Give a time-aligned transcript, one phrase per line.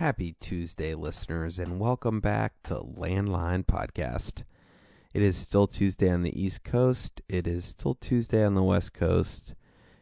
[0.00, 4.44] Happy Tuesday, listeners, and welcome back to Landline Podcast.
[5.12, 7.20] It is still Tuesday on the East Coast.
[7.28, 9.54] It is still Tuesday on the West Coast.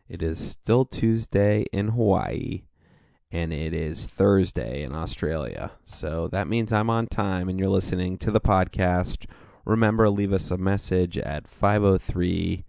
[0.08, 2.62] It is still Tuesday in Hawaii.
[3.32, 5.72] And it is Thursday in Australia.
[5.82, 9.26] So that means I'm on time and you're listening to the podcast.
[9.64, 12.64] Remember, leave us a message at 503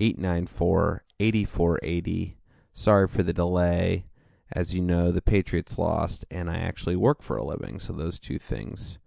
[0.00, 2.38] 894 8480.
[2.72, 4.06] Sorry for the delay.
[4.54, 8.18] As you know, the Patriots lost, and I actually work for a living, so those
[8.18, 8.98] two things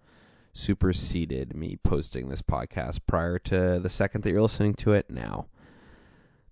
[0.53, 5.45] superseded me posting this podcast prior to the second that you're listening to it now.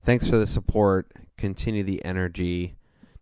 [0.03, 1.11] Thanks for the support.
[1.37, 2.75] Continue the energy.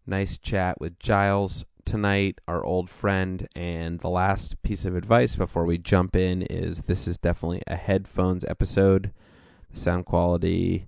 [0.05, 3.48] Nice chat with Giles tonight, our old friend.
[3.55, 7.76] And the last piece of advice before we jump in is this is definitely a
[7.76, 9.12] headphones episode.
[9.71, 10.88] The sound quality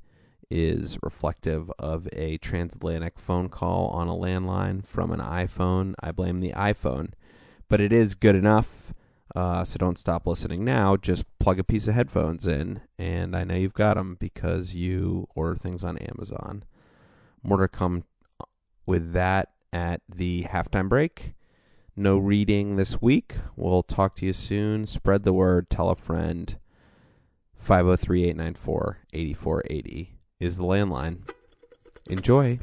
[0.53, 5.95] is reflective of a transatlantic phone call on a landline from an iPhone.
[5.99, 7.13] I blame the iPhone,
[7.67, 8.93] but it is good enough.
[9.35, 10.95] Uh, so don't stop listening now.
[10.95, 15.27] Just plug a piece of headphones in, and I know you've got them because you
[15.33, 16.65] order things on Amazon.
[17.41, 18.03] More to come
[18.85, 21.33] with that at the halftime break.
[21.95, 23.37] No reading this week.
[23.55, 24.85] We'll talk to you soon.
[24.85, 25.71] Spread the word.
[25.71, 26.59] Tell a friend.
[27.55, 30.12] 503 894 8480
[30.43, 31.19] is the landline.
[32.07, 32.59] Enjoy.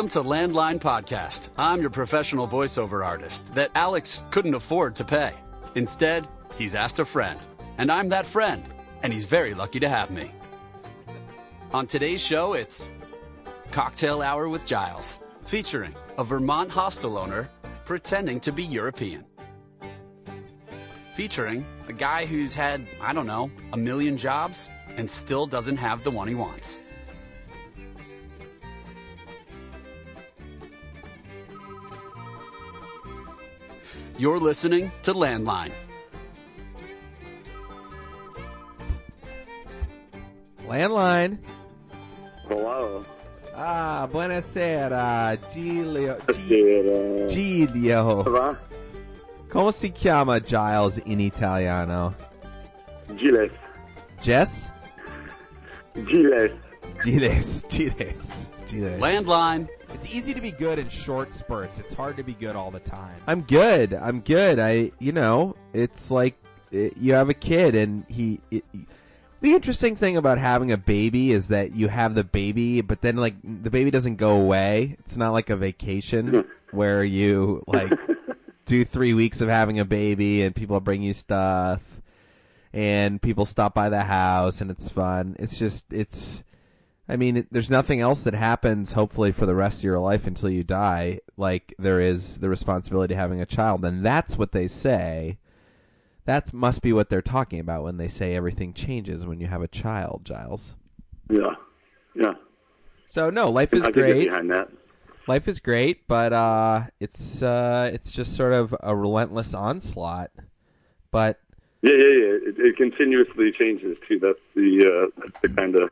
[0.00, 1.50] Welcome to Landline Podcast.
[1.58, 5.34] I'm your professional voiceover artist that Alex couldn't afford to pay.
[5.74, 8.66] Instead, he's asked a friend, and I'm that friend,
[9.02, 10.30] and he's very lucky to have me.
[11.74, 12.88] On today's show, it's
[13.72, 17.50] Cocktail Hour with Giles, featuring a Vermont hostel owner
[17.84, 19.26] pretending to be European.
[21.12, 26.04] Featuring a guy who's had, I don't know, a million jobs and still doesn't have
[26.04, 26.80] the one he wants.
[34.20, 35.72] You're listening to Landline.
[40.68, 41.38] Landline.
[42.48, 43.04] Hello.
[43.54, 46.18] Ah, buonasera, Giglio.
[46.26, 47.26] Gi- Buonasera.
[47.28, 48.22] Giglio.
[48.22, 48.58] Va?
[49.48, 52.14] Come si chiama Giles in italiano?
[53.16, 53.50] Giles.
[54.20, 54.70] Jess?
[55.94, 56.52] Giles.
[57.02, 57.64] Giles.
[57.70, 58.52] Giles.
[58.66, 59.00] Giles.
[59.00, 59.66] Landline.
[59.94, 61.78] It's easy to be good in short spurts.
[61.78, 63.16] It's hard to be good all the time.
[63.26, 63.94] I'm good.
[63.94, 64.58] I'm good.
[64.58, 66.34] I, you know, it's like
[66.74, 68.40] uh, you have a kid and he.
[68.50, 68.64] It,
[69.40, 73.16] the interesting thing about having a baby is that you have the baby, but then
[73.16, 74.96] like the baby doesn't go away.
[75.00, 77.92] It's not like a vacation where you like
[78.66, 82.00] do three weeks of having a baby and people bring you stuff
[82.72, 85.36] and people stop by the house and it's fun.
[85.38, 86.44] It's just it's.
[87.10, 90.48] I mean, there's nothing else that happens, hopefully, for the rest of your life until
[90.48, 93.84] you die, like there is the responsibility of having a child.
[93.84, 95.38] And that's what they say.
[96.24, 99.60] That must be what they're talking about when they say everything changes when you have
[99.60, 100.76] a child, Giles.
[101.28, 101.56] Yeah.
[102.14, 102.34] Yeah.
[103.06, 104.28] So, no, life is I great.
[104.28, 104.68] behind that.
[105.26, 110.30] Life is great, but uh, it's uh, it's just sort of a relentless onslaught.
[111.10, 111.40] But
[111.82, 112.48] Yeah, yeah, yeah.
[112.48, 114.20] It, it continuously changes too.
[114.20, 115.90] That's the uh, that's the kind of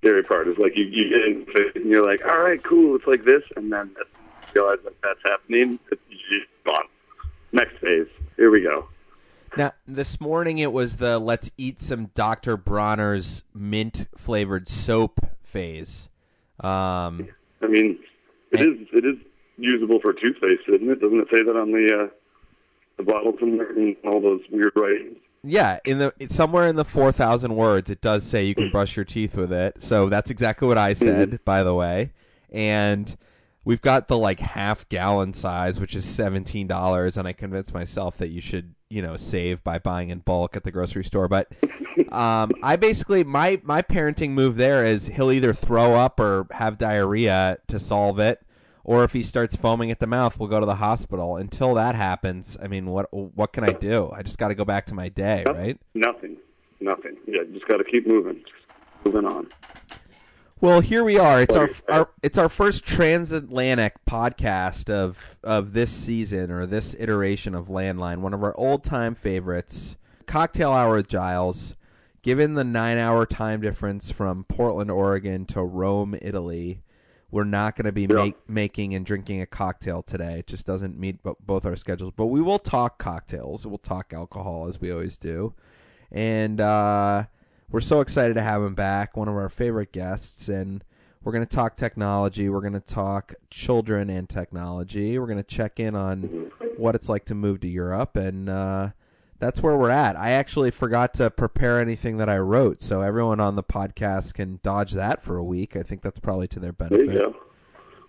[0.00, 0.48] scary part.
[0.48, 3.24] Is like you you get into it and you're like, all right, cool, it's like
[3.24, 3.94] this, and then
[4.54, 6.84] realize that that's happening, it's just gone.
[7.52, 8.06] Next phase.
[8.36, 8.88] Here we go.
[9.56, 12.56] Now, this morning it was the let's eat some Dr.
[12.56, 16.08] Bronner's mint flavored soap phase.
[16.60, 17.28] Um,
[17.62, 17.98] I mean,
[18.52, 19.16] it is it is
[19.56, 21.00] usable for toothpaste, isn't it?
[21.00, 22.08] Doesn't it say that on the uh,
[22.96, 25.16] the bottle somewhere and all those weird writings?
[25.42, 29.04] Yeah, in the somewhere in the 4,000 words it does say you can brush your
[29.04, 29.82] teeth with it.
[29.82, 32.12] So that's exactly what I said, by the way.
[32.50, 33.16] And
[33.64, 38.28] we've got the like half gallon size, which is $17, and I convinced myself that
[38.28, 41.28] you should, you know, save by buying in bulk at the grocery store.
[41.28, 41.50] But
[42.12, 46.78] um, I basically my my parenting move there is he'll either throw up or have
[46.78, 48.44] diarrhea to solve it,
[48.84, 51.36] or if he starts foaming at the mouth, we'll go to the hospital.
[51.36, 54.10] Until that happens, I mean, what what can I do?
[54.14, 55.78] I just got to go back to my day, right?
[55.94, 56.36] Nothing.
[56.80, 57.16] Nothing.
[57.26, 58.36] Yeah, just got to keep moving.
[58.36, 59.48] Just moving on.
[60.62, 61.40] Well, here we are.
[61.40, 67.54] It's our, our it's our first transatlantic podcast of of this season or this iteration
[67.54, 68.18] of Landline.
[68.18, 69.96] One of our old time favorites,
[70.26, 71.74] Cocktail Hour with Giles.
[72.22, 76.82] given the nine hour time difference from Portland, Oregon to Rome, Italy,
[77.30, 78.14] we're not going to be Yeah.
[78.24, 80.40] make, making and drinking a cocktail today.
[80.40, 82.12] It just doesn't meet bo- both our schedules.
[82.16, 83.66] But we will talk cocktails.
[83.66, 85.54] We'll talk alcohol as we always do.
[86.10, 87.24] And uh,
[87.70, 90.48] we're so excited to have him back, one of our favorite guests.
[90.48, 90.82] And
[91.22, 92.48] we're going to talk technology.
[92.48, 95.18] We're going to talk children and technology.
[95.18, 98.16] We're going to check in on what it's like to move to Europe.
[98.16, 98.90] And uh,
[99.40, 100.16] that's where we're at.
[100.16, 104.60] I actually forgot to prepare anything that I wrote, so everyone on the podcast can
[104.62, 105.74] dodge that for a week.
[105.76, 107.06] I think that's probably to their benefit.
[107.08, 107.36] There you go.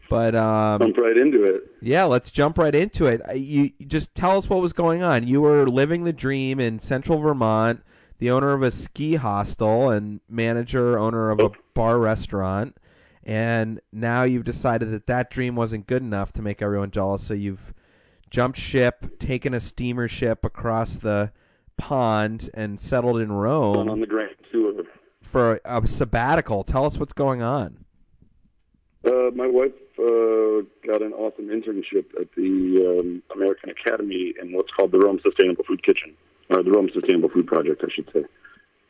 [0.10, 1.62] But um, Jump right into it.
[1.82, 3.22] yeah, let's jump right into it.
[3.34, 5.26] You you just tell us what was going on.
[5.26, 7.82] You were living the dream in Central Vermont,
[8.20, 12.76] the owner of a ski hostel and manager owner of a bar restaurant,
[13.24, 17.24] and now you've decided that that dream wasn't good enough to make everyone jealous.
[17.24, 17.74] So you've
[18.32, 21.32] jumped ship, taken a steamer ship across the
[21.78, 24.32] pond, and settled in Rome on the Grand
[25.32, 26.64] for a sabbatical.
[26.64, 27.86] Tell us what's going on.
[29.06, 34.72] Uh, my wife uh, got an awesome internship at the um, American Academy in what's
[34.72, 36.14] called the Rome Sustainable Food Kitchen,
[36.50, 38.26] or the Rome Sustainable Food Project, I should say.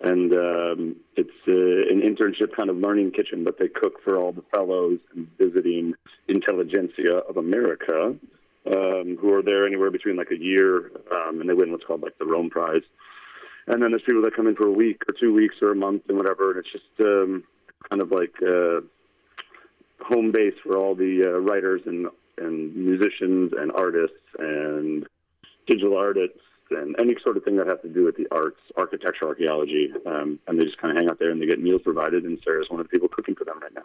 [0.01, 4.31] And um, it's uh, an internship kind of learning kitchen, but they cook for all
[4.31, 5.93] the fellows and visiting
[6.27, 8.15] intelligentsia of America
[8.67, 12.01] um, who are there anywhere between like a year, um, and they win what's called
[12.01, 12.83] like the Rome Prize.
[13.67, 15.75] And then there's people that come in for a week or two weeks or a
[15.75, 17.43] month and whatever, and it's just um,
[17.89, 18.81] kind of like uh,
[20.03, 25.05] home base for all the uh, writers and and musicians and artists and
[25.67, 26.39] digital artists
[26.71, 30.39] and any sort of thing that has to do with the arts, architecture, archaeology, um,
[30.47, 32.23] and they just kind of hang out there and they get meals provided.
[32.23, 33.83] And Sarah's one of the people cooking for them right now.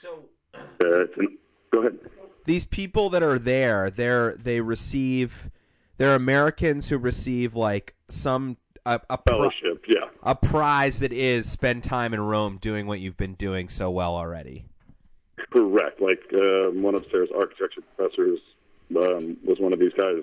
[0.00, 0.24] So
[0.54, 1.38] Uh, it's an,
[1.70, 1.98] go ahead.
[2.44, 5.50] These people that are there, they're they receive
[5.98, 10.08] they're Americans who receive like some a a, pri- Fellowship, yeah.
[10.22, 14.16] a prize that is spend time in Rome doing what you've been doing so well
[14.16, 14.64] already.
[15.50, 16.00] Correct.
[16.00, 18.38] Like uh, one of Sarah's architecture professors
[18.96, 20.22] um, was one of these guys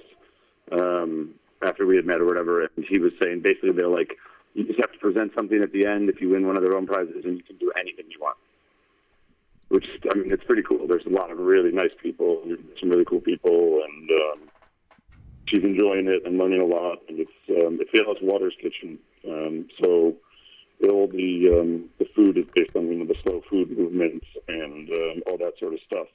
[0.72, 4.18] um, after we had met or whatever, and he was saying basically they're like,
[4.54, 6.76] you just have to present something at the end if you win one of their
[6.76, 8.38] own prizes, and you can do anything you want.
[10.10, 10.88] I mean, it's pretty cool.
[10.88, 12.44] There's a lot of really nice people,
[12.80, 14.50] some really cool people, and um,
[15.46, 17.00] she's enjoying it and learning a lot.
[17.08, 18.98] And it's um, it's Alice Waters Kitchen,
[19.28, 20.16] um, so
[20.84, 24.90] all the um, the food is based on you know, the slow food movement and
[24.90, 26.08] um, all that sort of stuff.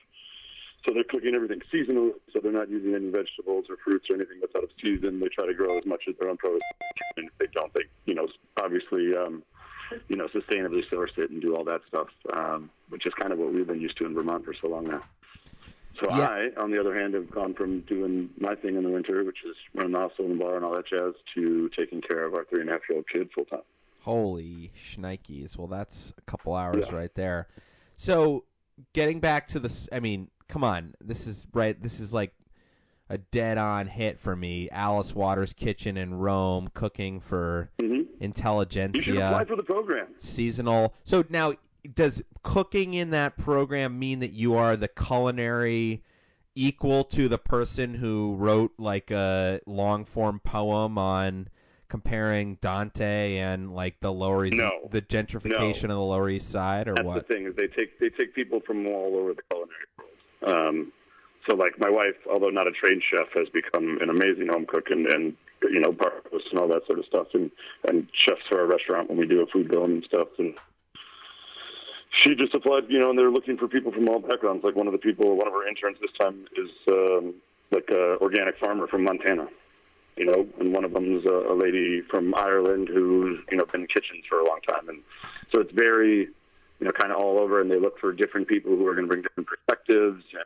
[0.84, 4.40] So they're cooking everything seasonal, so they're not using any vegetables or fruits or anything
[4.40, 5.20] that's out of season.
[5.20, 6.60] They try to grow as much as their own produce,
[7.16, 9.42] and if they don't, they you know obviously um,
[10.08, 13.38] you know sustainably source it and do all that stuff, um, which is kind of
[13.38, 15.02] what we've been used to in Vermont for so long now.
[16.00, 16.28] So Yeah.
[16.28, 19.38] I, on the other hand, have gone from doing my thing in the winter, which
[19.48, 22.44] is running the hostel and bar and all that jazz, to taking care of our
[22.44, 23.60] three and a half year old kid full time.
[24.00, 25.56] Holy shnikes!
[25.56, 26.96] Well, that's a couple hours Yeah.
[26.96, 27.46] right there.
[27.96, 28.44] So,
[28.92, 31.80] getting back to this, I mean, come on, this is right.
[31.80, 32.34] This is like
[33.08, 34.68] a dead-on hit for me.
[34.70, 38.03] Alice Waters Kitchen in Rome, cooking for Mm-hmm.
[38.20, 39.14] Intelligentsia.
[39.28, 40.08] apply for the program.
[40.18, 40.94] seasonal.
[41.04, 41.54] So now,
[41.94, 46.02] does cooking in that program mean that you are the culinary
[46.54, 51.48] equal to the person who wrote like a long form poem on
[51.88, 54.88] comparing Dante and like the Lower East, No.
[54.90, 57.14] the gentrification of the Lower East Side, or That's what?
[57.28, 60.68] the thing is they take they take people from all over the culinary world.
[60.68, 60.92] Um,
[61.46, 64.90] so like my wife, although not a trained chef, has become an amazing home cook
[64.90, 67.50] and, and you know bar and all that sort of stuff, and
[67.86, 70.28] and chefs for our restaurant when we do a food bill and stuff.
[70.38, 70.54] And
[72.22, 74.64] she just applied, you know, and they're looking for people from all backgrounds.
[74.64, 77.34] Like one of the people, one of our interns this time is um,
[77.70, 79.48] like a organic farmer from Montana.
[80.16, 83.66] You know, and one of them is a, a lady from Ireland who's you know
[83.66, 85.02] been in kitchens for a long time, and
[85.50, 86.28] so it's very
[86.80, 89.06] you know, kind of all over, and they look for different people who are going
[89.06, 90.22] to bring different perspectives.
[90.32, 90.44] And,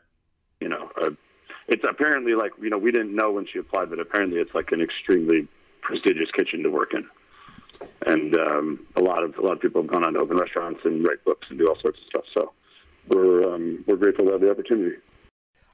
[0.61, 1.11] you know, uh,
[1.69, 4.73] it's apparently like you know we didn't know when she applied, but apparently it's like
[4.73, 5.47] an extremely
[5.83, 7.07] prestigious kitchen to work in,
[8.07, 10.81] and um, a lot of a lot of people have gone on to open restaurants
[10.85, 12.25] and write books and do all sorts of stuff.
[12.35, 12.53] So
[13.09, 14.97] we're um, we're grateful to have the opportunity.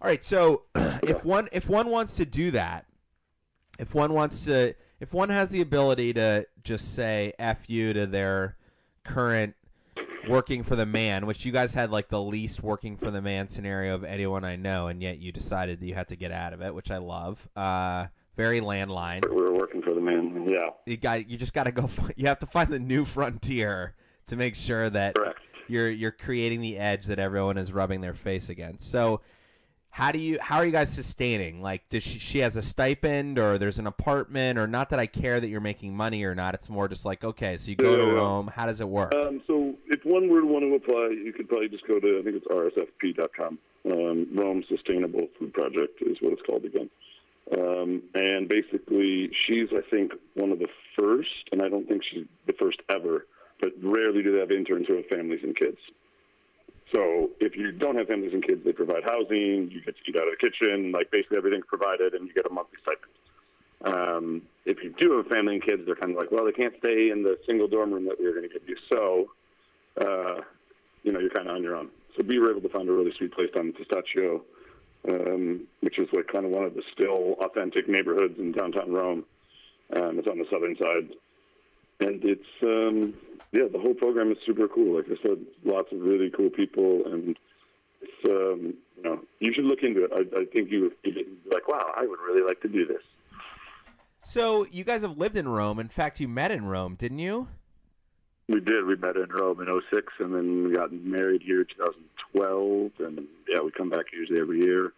[0.00, 2.86] All right, so if one if one wants to do that,
[3.78, 8.06] if one wants to, if one has the ability to just say "f you" to
[8.06, 8.56] their
[9.04, 9.54] current
[10.28, 13.48] working for the man, which you guys had like the least working for the man
[13.48, 16.52] scenario of anyone I know, and yet you decided that you had to get out
[16.52, 17.48] of it, which I love.
[17.56, 19.28] Uh, very landline.
[19.28, 20.44] We were working for the man.
[20.48, 21.88] Yeah, You got you just got to go.
[22.16, 23.94] You have to find the new frontier
[24.26, 25.40] to make sure that correct.
[25.68, 28.90] you're you're creating the edge that everyone is rubbing their face against.
[28.90, 29.20] So,
[29.94, 31.62] how do you how are you guys sustaining?
[31.62, 35.06] Like, does she she has a stipend or there's an apartment or not that I
[35.06, 36.52] care that you're making money or not?
[36.52, 38.50] It's more just like okay, so you go to Rome.
[38.52, 39.14] How does it work?
[39.14, 42.18] Um, so if one were to want to apply, you could probably just go to
[42.18, 43.58] I think it's rsfp.com.
[43.84, 46.90] Um, Rome Sustainable Food Project is what it's called again.
[47.56, 52.24] Um, and basically, she's I think one of the first, and I don't think she's
[52.48, 53.26] the first ever,
[53.60, 55.78] but rarely do they have interns who have families and kids.
[56.92, 59.70] So if you don't have families and kids, they provide housing.
[59.70, 62.46] You get to eat out of the kitchen, like basically everything's provided, and you get
[62.46, 63.12] a monthly stipend.
[63.84, 66.52] Um, if you do have a family and kids, they're kind of like, well, they
[66.52, 68.76] can't stay in the single dorm room that we were going to give you.
[68.88, 69.30] So,
[70.00, 70.42] uh,
[71.02, 71.90] you know, you're kind of on your own.
[72.16, 74.40] So we were able to find a really sweet place down in Testaccio,
[75.08, 79.24] um, which is like kind of one of the still authentic neighborhoods in downtown Rome.
[79.94, 81.14] Um, it's on the southern side.
[82.00, 83.14] And it's, um,
[83.52, 84.96] yeah, the whole program is super cool.
[84.96, 87.02] Like I said, lots of really cool people.
[87.06, 87.36] And
[88.00, 90.10] it's, um, you know, you should look into it.
[90.12, 93.02] I, I think you would be like, wow, I would really like to do this.
[94.22, 95.78] so you guys have lived in Rome.
[95.78, 97.48] In fact, you met in Rome, didn't you?
[98.48, 98.84] We did.
[98.84, 102.90] We met in Rome in '06, and then we got married here in 2012.
[102.98, 104.92] And yeah, we come back usually every year.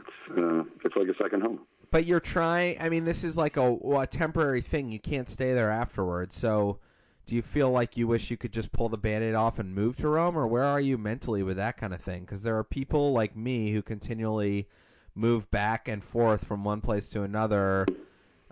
[0.00, 1.60] It's uh, it's like a second home.
[1.90, 2.80] But you're trying.
[2.80, 4.90] I mean, this is like a, a temporary thing.
[4.90, 6.34] You can't stay there afterwards.
[6.34, 6.78] So,
[7.26, 9.96] do you feel like you wish you could just pull the band-aid off and move
[9.98, 12.20] to Rome, or where are you mentally with that kind of thing?
[12.22, 14.68] Because there are people like me who continually
[15.14, 17.86] move back and forth from one place to another,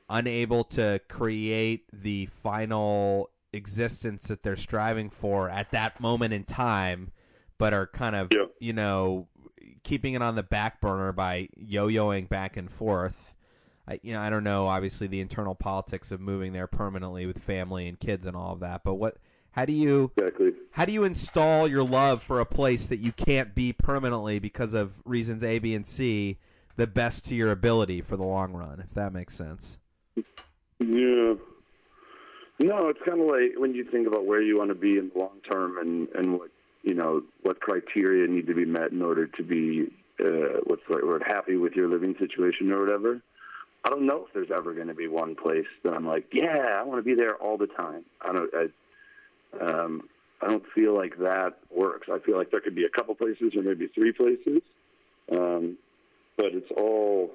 [0.09, 7.13] unable to create the final existence that they're striving for at that moment in time,
[7.59, 8.47] but are kind of Yeah.
[8.59, 9.29] you know
[9.85, 13.37] keeping it on the back burner by yo-yoing back and forth.
[13.87, 14.67] I, you know, I don't know.
[14.67, 18.61] Obviously, the internal politics of moving there permanently with family and kids and all of
[18.61, 18.83] that.
[18.83, 19.19] But what?
[19.53, 20.11] How do you?
[20.17, 20.53] Exactly.
[20.73, 24.75] How do you install your love for a place that you can't be permanently because
[24.75, 26.39] of reasons A, B, and C,
[26.77, 28.81] the best to your ability for the long run?
[28.81, 29.79] If that makes sense.
[30.81, 31.35] Yeah.
[32.59, 35.11] No, it's kind of like when you think about where you want to be in
[35.13, 36.51] the long term and and what
[36.85, 40.95] you know what criteria need to be met in order to be uh, what's the
[40.95, 43.21] right word happy with your living situation or whatever.
[43.85, 46.79] I don't know if there's ever going to be one place that I'm like, yeah,
[46.79, 48.05] I want to be there all the time.
[48.21, 48.51] I don't.
[48.55, 50.09] I, um,
[50.43, 52.09] I don't feel like that works.
[52.13, 54.61] I feel like there could be a couple places or maybe three places,
[55.33, 55.79] um,
[56.37, 57.31] but it's all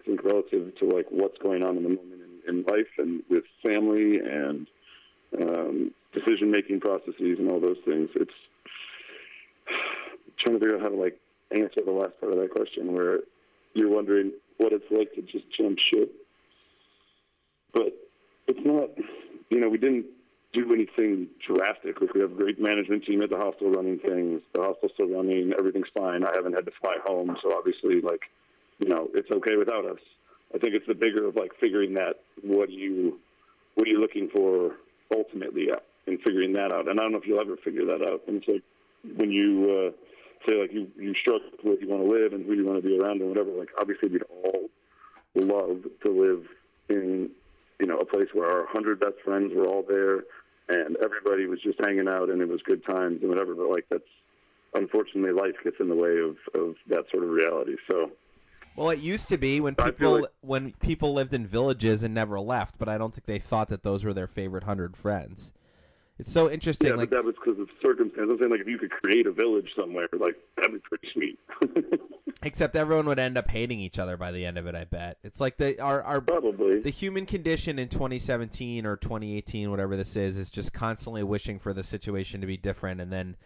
[0.00, 3.22] I think relative to like what's going on in the moment in, in life and
[3.30, 4.66] with family and
[5.40, 8.10] um, decision making processes and all those things.
[8.14, 8.34] It's
[10.40, 11.18] trying to figure out how to like
[11.50, 13.20] answer the last part of that question where
[13.74, 16.12] you're wondering what it's like to just jump ship.
[17.72, 17.94] But
[18.46, 18.90] it's not,
[19.50, 20.06] you know, we didn't
[20.52, 22.00] do anything drastic.
[22.00, 24.40] Like we have a great management team at the hostel running things.
[24.54, 25.52] The hostel's still running.
[25.58, 26.24] Everything's fine.
[26.24, 28.22] I haven't had to fly home, so obviously, like,
[28.78, 30.00] you know, it's okay without us.
[30.54, 33.18] I think it's the bigger of like figuring that what you
[33.74, 34.76] what are you looking for
[35.14, 35.76] ultimately uh,
[36.06, 36.88] and figuring that out.
[36.88, 38.22] And I don't know if you'll ever figure that out.
[38.26, 38.62] And it's like
[39.16, 39.92] when you uh,
[40.46, 42.82] say like you you struggle with where you want to live and who you want
[42.82, 43.50] to be around and whatever.
[43.50, 44.68] Like obviously we'd all
[45.34, 46.46] love to live
[46.88, 47.30] in
[47.80, 50.24] you know a place where our hundred best friends were all there
[50.68, 53.54] and everybody was just hanging out and it was good times and whatever.
[53.54, 54.02] But like that's
[54.74, 57.76] unfortunately life gets in the way of of that sort of reality.
[57.88, 58.10] So.
[58.76, 62.38] Well, it used to be when people like- when people lived in villages and never
[62.38, 65.52] left, but I don't think they thought that those were their favorite hundred friends.
[66.18, 66.88] It's so interesting.
[66.88, 68.28] Yeah, like but that was because of circumstances.
[68.30, 71.38] I'm saying, like, if you could create a village somewhere, like, that'd be pretty sweet.
[72.42, 74.74] Except everyone would end up hating each other by the end of it.
[74.74, 76.80] I bet it's like the our our Probably.
[76.80, 81.72] the human condition in 2017 or 2018, whatever this is, is just constantly wishing for
[81.72, 83.36] the situation to be different, and then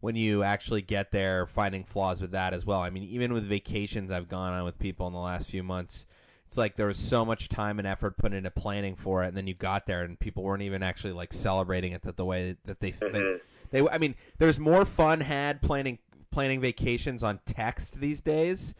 [0.00, 2.80] when you actually get there, finding flaws with that as well.
[2.80, 6.06] I mean, even with vacations I've gone on with people in the last few months,
[6.52, 9.36] it's like there was so much time and effort put into planning for it, and
[9.38, 12.56] then you got there, and people weren't even actually like celebrating it that the way
[12.66, 13.14] that they think.
[13.14, 13.40] Mhm.
[13.70, 15.98] They, I mean, there's more fun had planning
[16.30, 18.74] planning vacations on text these days.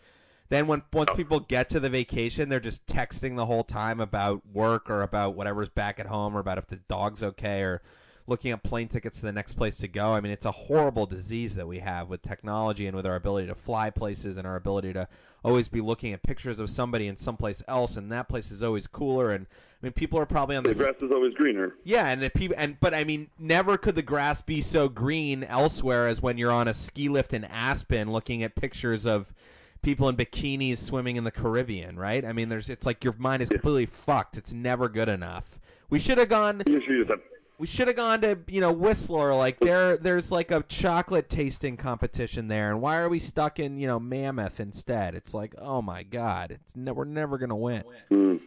[0.51, 4.43] Then when once people get to the vacation, they're just texting the whole time about
[4.53, 7.81] work or about whatever's back at home or about if the dog's okay or
[8.27, 10.13] looking at plane tickets to the next place to go.
[10.13, 13.49] I mean, it's a horrible disease that we have with technology and with our ability
[13.49, 15.09] to fly places and our ability to
[15.45, 18.87] always be looking at pictures of somebody in someplace else and that place is always
[18.87, 19.47] cooler and
[19.83, 21.75] I mean people are probably on The this grass is always greener.
[21.83, 25.43] yeah, and the people and but I mean, never could the grass be so green
[25.43, 29.35] elsewhere as when you're on a ski lift in Aspen looking at pictures of
[29.83, 32.25] people in bikinis swimming in the Caribbean, right?
[32.25, 34.37] I mean, there's it's like your mind is completely fucked.
[34.37, 35.59] It's never good enough.
[35.91, 37.19] We should have gone You should have
[37.59, 39.35] We should have gone to you know Whistler.
[39.35, 43.79] Like there, there's like a chocolate tasting competition there, and why are we stuck in
[43.79, 45.15] you know Mammoth instead?
[45.15, 47.85] It's like, oh my god, it's ne- we're never gonna win.
[48.11, 48.41] Mm.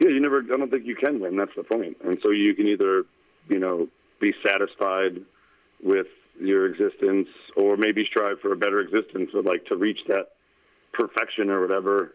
[0.00, 0.38] Yeah, you never.
[0.40, 1.36] I don't think you can win.
[1.36, 1.98] That's the point.
[2.02, 3.04] And so you can either,
[3.48, 3.88] you know,
[4.20, 5.20] be satisfied
[5.82, 6.06] with
[6.40, 10.28] your existence, or maybe strive for a better existence, or like to reach that
[10.92, 12.14] perfection or whatever.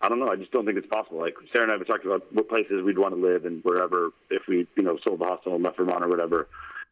[0.00, 0.28] I don't know.
[0.28, 1.18] I just don't think it's possible.
[1.20, 4.10] Like Sarah and I have talked about what places we'd want to live and wherever
[4.30, 6.48] if we, you know, sold the hospital and left Vermont or whatever.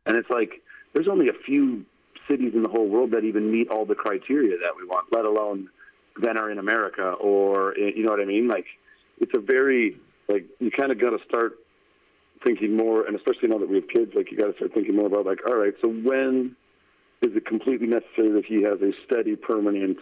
[0.07, 0.63] And it's like
[0.95, 1.85] there's only a few
[2.29, 5.25] cities in the whole world that even meet all the criteria that we want, let
[5.25, 5.69] alone
[6.21, 8.49] then are in America or eh, you know what I mean?
[8.49, 8.67] Like
[9.21, 11.59] it's a very like you kind of got to start
[12.43, 14.97] thinking more, and especially now that we have kids, like you got to start thinking
[14.97, 16.57] more about like, all right, so when
[17.23, 19.99] is it completely necessary that he has a steady, permanent,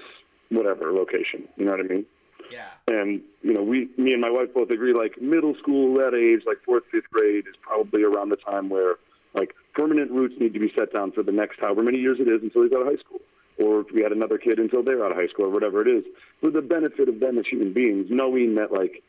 [0.50, 1.48] whatever location?
[1.56, 2.06] You know what I mean?
[2.50, 2.68] Yeah.
[2.88, 6.44] And you know, we, me and my wife both agree, like middle school, that age,
[6.46, 8.96] like fourth, fifth grade, is probably around the time where
[9.34, 12.28] like permanent roots need to be set down for the next however many years it
[12.28, 13.20] is until he's out of high school,
[13.58, 15.88] or if we had another kid until they're out of high school, or whatever it
[15.88, 16.04] is,
[16.40, 19.02] for the benefit of them as human beings, knowing that like,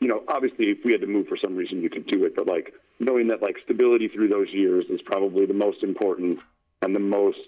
[0.00, 2.34] you know, obviously if we had to move for some reason, you could do it,
[2.34, 6.40] but like knowing that like stability through those years is probably the most important
[6.82, 7.38] and the most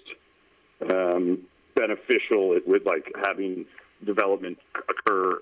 [0.89, 1.39] um,
[1.75, 3.65] beneficial with like having
[4.05, 4.57] development
[4.89, 5.39] occur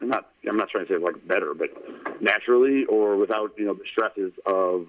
[0.00, 1.68] not I'm not trying to say like better, but
[2.20, 4.86] naturally or without you know the stresses of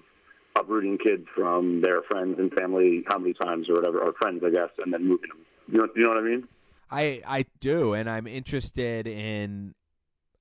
[0.56, 4.50] uprooting kids from their friends and family how many times or whatever or friends I
[4.50, 5.38] guess and then moving them.
[5.68, 6.48] You know, you know what I mean?
[6.90, 9.74] I I do, and I'm interested in.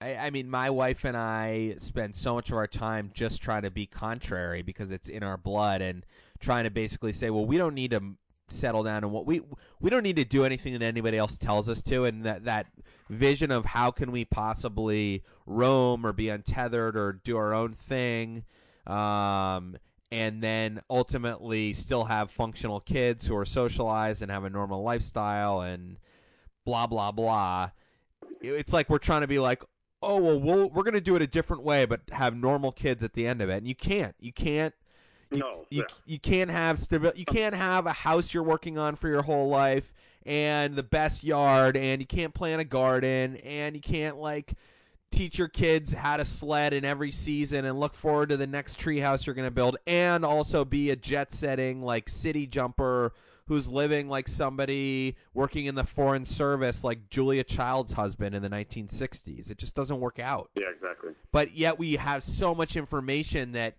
[0.01, 3.61] I, I mean, my wife and I spend so much of our time just trying
[3.61, 6.05] to be contrary because it's in our blood, and
[6.39, 8.15] trying to basically say, well, we don't need to
[8.47, 9.41] settle down and what we
[9.79, 12.05] we don't need to do anything that anybody else tells us to.
[12.05, 12.67] And that that
[13.09, 18.45] vision of how can we possibly roam or be untethered or do our own thing
[18.87, 19.77] um,
[20.11, 25.61] and then ultimately still have functional kids who are socialized and have a normal lifestyle
[25.61, 25.97] and
[26.65, 27.69] blah blah blah.
[28.41, 29.63] It's like we're trying to be like
[30.01, 33.03] oh well, we'll we're going to do it a different way but have normal kids
[33.03, 33.57] at the end of it.
[33.57, 34.15] And you can't.
[34.19, 34.73] You can't
[35.33, 35.95] you, No, you, yeah.
[36.05, 39.49] you can't have stabi- you can't have a house you're working on for your whole
[39.49, 39.93] life
[40.25, 44.53] and the best yard and you can't plant a garden and you can't like
[45.11, 48.79] teach your kids how to sled in every season and look forward to the next
[48.79, 53.13] treehouse you're going to build and also be a jet setting like city jumper
[53.47, 58.49] who's living like somebody working in the foreign service like Julia Child's husband in the
[58.49, 61.11] 1960s it just doesn't work out Yeah, exactly.
[61.31, 63.75] but yet we have so much information that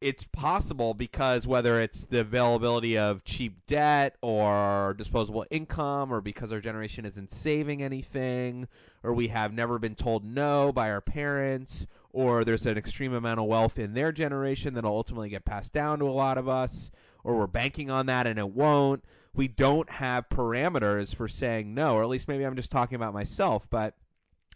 [0.00, 6.52] it's possible because whether it's the availability of cheap debt or disposable income or because
[6.52, 8.68] our generation isn't saving anything
[9.02, 13.40] or we have never been told no by our parents or there's an extreme amount
[13.40, 16.90] of wealth in their generation that'll ultimately get passed down to a lot of us
[17.24, 19.02] or we're banking on that and it won't
[19.34, 23.14] we don't have parameters for saying no or at least maybe I'm just talking about
[23.14, 23.96] myself but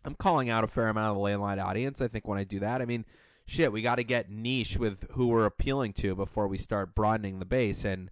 [0.05, 2.61] I'm calling out a fair amount of the landline audience I think when I do
[2.61, 2.81] that.
[2.81, 3.05] I mean
[3.52, 7.38] shit, we got to get niche with who we're appealing to before we start broadening
[7.38, 7.84] the base.
[7.84, 8.10] And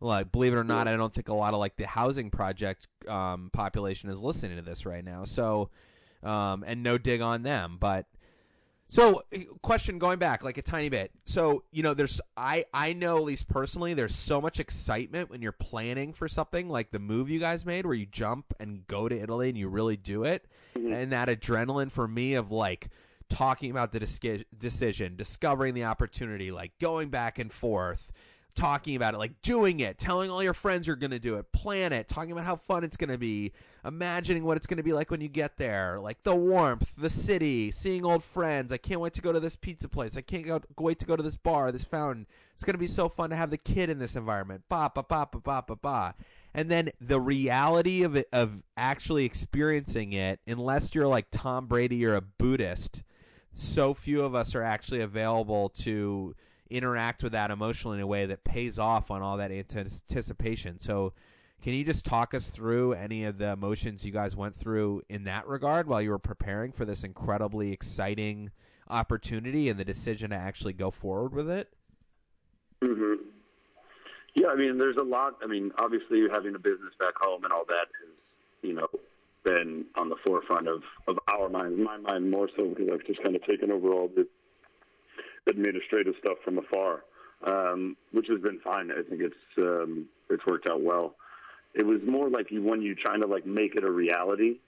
[0.00, 2.88] like, believe it or not, I don't think a lot of like the housing project
[3.06, 5.24] um, population is listening to this right now.
[5.24, 5.68] So,
[6.22, 8.06] um, and no dig on them, but.
[8.90, 11.10] So, eh, question going back like a tiny bit.
[11.26, 15.42] So, you know, there's I I know at least personally there's so much excitement when
[15.42, 19.06] you're planning for something like the move you guys made where you jump and go
[19.06, 20.46] to Italy and you really do it.
[20.74, 22.88] And that adrenaline for me of like
[23.28, 28.12] talking about the decision, discovering the opportunity, like going back and forth,
[28.54, 31.52] talking about it, like doing it, telling all your friends you're going to do it,
[31.52, 33.52] plan it, talking about how fun it's going to be,
[33.84, 37.10] imagining what it's going to be like when you get there, like the warmth, the
[37.10, 38.72] city, seeing old friends.
[38.72, 40.16] I can't wait to go to this pizza place.
[40.16, 42.26] I can't go, wait to go to this bar, this fountain.
[42.54, 44.64] It's going to be so fun to have the kid in this environment.
[44.68, 46.14] Ba ba ba ba ba ba ba.
[46.52, 52.04] And then the reality of it, of actually experiencing it, unless you're like Tom Brady
[52.04, 53.04] or a Buddhist,
[53.58, 56.36] so few of us are actually available to
[56.70, 60.78] interact with that emotionally in a way that pays off on all that anticipation.
[60.78, 61.12] So,
[61.60, 65.24] can you just talk us through any of the emotions you guys went through in
[65.24, 68.52] that regard while you were preparing for this incredibly exciting
[68.88, 71.68] opportunity and the decision to actually go forward with it?
[72.80, 73.14] hmm
[74.36, 75.34] Yeah, I mean, there's a lot.
[75.42, 78.14] I mean, obviously, having a business back home and all that is,
[78.62, 78.86] you know,
[79.44, 81.78] been on the forefront of of our minds.
[81.78, 84.26] My mind more so because I've just kind of taken over all the
[85.48, 87.04] administrative stuff from afar,
[87.44, 88.90] um, which has been fine.
[88.90, 91.14] I think it's um, it's worked out well.
[91.74, 94.58] It was more like you when you trying to like make it a reality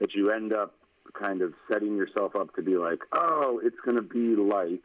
[0.00, 0.74] that you end up
[1.18, 4.84] kind of setting yourself up to be like, oh, it's going to be like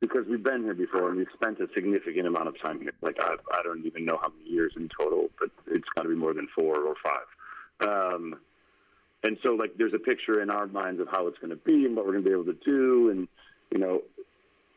[0.00, 2.92] because we've been here before and we've spent a significant amount of time here.
[3.02, 6.08] Like I, I don't even know how many years in total, but it's got to
[6.08, 7.26] be more than four or five.
[7.80, 8.36] Um,
[9.22, 11.84] and so like there's a picture in our minds of how it's going to be
[11.84, 13.28] and what we're going to be able to do, and
[13.70, 14.02] you know,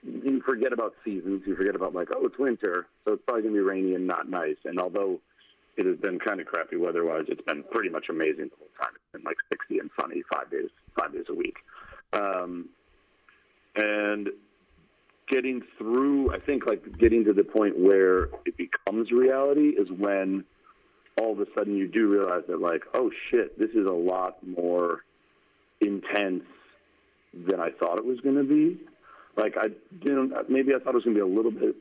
[0.04, 1.44] you forget about seasons.
[1.46, 4.08] You forget about like, oh, it's winter, so it's probably going to be rainy and
[4.08, 4.58] not nice.
[4.66, 5.20] And although
[5.78, 8.92] it has been kind of crappy weather-wise, it's been pretty much amazing the whole time.
[8.96, 11.56] It's been like 60 and sunny five days, five days a week.
[12.14, 12.70] Um,
[13.76, 14.30] and
[15.30, 20.44] getting through, I think, like getting to the point where it becomes reality is when
[21.18, 24.38] all of a sudden you do realize that, like, oh shit, this is a lot
[24.46, 25.00] more
[25.80, 26.44] intense
[27.34, 28.80] than I thought it was going to be.
[29.38, 29.68] Like, I,
[30.04, 31.76] you know, maybe I thought it was going to be a little bit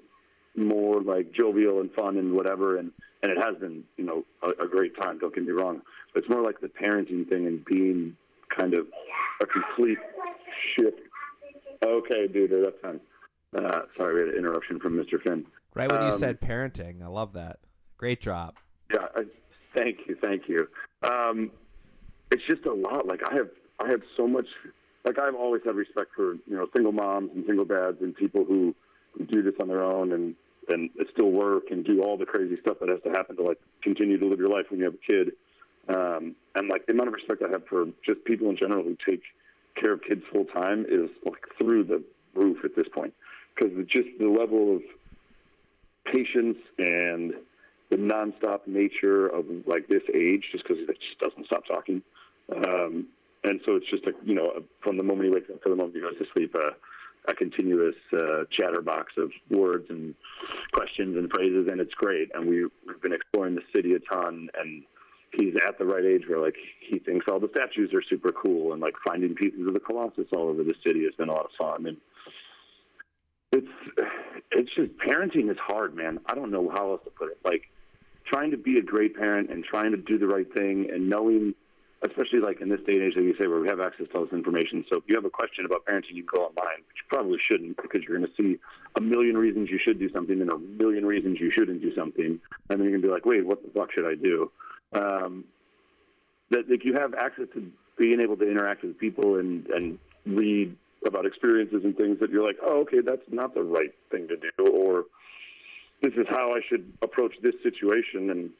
[0.56, 2.90] more like jovial and fun and whatever, and
[3.22, 5.18] and it has been, you know, a, a great time.
[5.18, 5.82] Don't get me wrong,
[6.14, 8.16] but it's more like the parenting thing and being
[8.56, 8.86] kind of
[9.40, 9.98] a complete
[10.74, 10.98] shift.
[11.84, 13.00] Okay, dude, that's fine.
[13.56, 15.20] Uh, sorry, we had an interruption from Mr.
[15.22, 15.44] Finn.
[15.74, 17.58] Right when you Um, said parenting, I love that.
[17.96, 18.56] Great drop.
[18.92, 19.24] Yeah, I,
[19.74, 20.68] thank you, thank you.
[21.02, 21.50] Um,
[22.30, 23.06] it's just a lot.
[23.06, 24.46] Like I have, I have so much.
[25.04, 28.44] Like I've always had respect for you know single moms and single dads and people
[28.44, 28.74] who,
[29.16, 30.34] who do this on their own and
[30.68, 33.58] and still work and do all the crazy stuff that has to happen to like
[33.82, 35.32] continue to live your life when you have a kid.
[35.88, 38.96] Um, and like the amount of respect I have for just people in general who
[39.04, 39.22] take
[39.74, 42.02] care of kids full time is like through the
[42.34, 43.14] roof at this point
[43.54, 44.82] because just the level of
[46.04, 47.34] patience and
[47.90, 52.02] the nonstop nature of like this age, just because it just doesn't stop talking.
[52.54, 53.08] Um,
[53.44, 55.76] and so it's just a you know from the moment he wakes up to the
[55.76, 56.70] moment he goes to sleep, uh,
[57.28, 60.14] a continuous uh, chatterbox of words and
[60.72, 62.30] questions and phrases, and it's great.
[62.34, 64.84] And we we've been exploring the city a ton, and
[65.32, 68.72] he's at the right age where like he thinks all the statues are super cool,
[68.72, 71.46] and like finding pieces of the Colossus all over the city has been a lot
[71.46, 71.86] of fun.
[71.86, 71.96] And
[73.52, 73.68] it's
[74.52, 76.20] it's just parenting is hard, man.
[76.26, 77.38] I don't know how else to put it.
[77.44, 77.70] Like
[78.30, 81.54] trying to be a great parent and trying to do the right thing and knowing
[82.02, 84.16] especially like in this day and age, like you say, where we have access to
[84.16, 84.84] all this information.
[84.88, 87.76] So if you have a question about parenting, you go online, which you probably shouldn't
[87.76, 88.58] because you're going to see
[88.96, 92.40] a million reasons you should do something and a million reasons you shouldn't do something.
[92.70, 94.50] And then you're going to be like, wait, what the fuck should I do?
[94.92, 95.44] Um,
[96.50, 100.74] that like you have access to being able to interact with people and, and read
[101.06, 104.36] about experiences and things that you're like, oh, okay, that's not the right thing to
[104.36, 105.04] do, or
[106.02, 108.30] this is how I should approach this situation.
[108.30, 108.50] And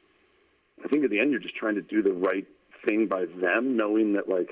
[0.83, 2.47] I think at the end, you're just trying to do the right
[2.85, 4.49] thing by them, knowing that like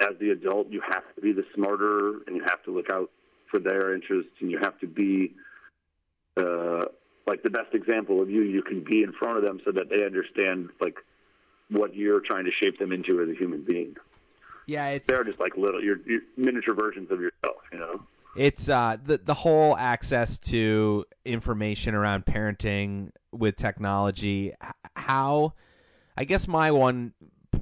[0.00, 3.10] as the adult, you have to be the smarter and you have to look out
[3.50, 5.32] for their interests and you have to be
[6.36, 6.84] uh,
[7.26, 9.88] like the best example of you you can be in front of them so that
[9.88, 10.98] they understand like
[11.70, 13.96] what you're trying to shape them into as a human being.
[14.66, 18.02] Yeah, it's They're just like little, you're, you're miniature versions of yourself, you know.
[18.36, 24.52] It's uh, the the whole access to information around parenting with technology.
[24.94, 25.54] How,
[26.16, 27.14] I guess my one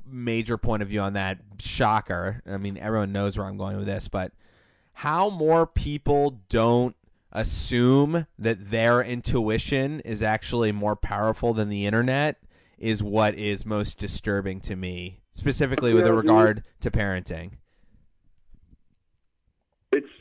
[0.07, 2.42] major point of view on that shocker.
[2.46, 4.33] I mean, everyone knows where I'm going with this, but
[4.92, 6.96] how more people don't
[7.33, 12.40] assume that their intuition is actually more powerful than the internet
[12.79, 17.52] is what is most disturbing to me, specifically with regard to parenting.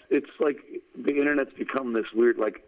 [0.10, 0.58] It's like
[0.96, 2.62] the internet's become this weird like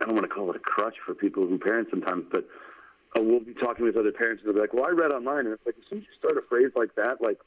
[0.00, 2.46] I don't want to call it a crutch for people who parent sometimes, but
[3.16, 5.46] uh, we'll be talking with other parents and they'll be like, "Well, I read online,"
[5.46, 7.38] and it's like as soon as you start a phrase like that, like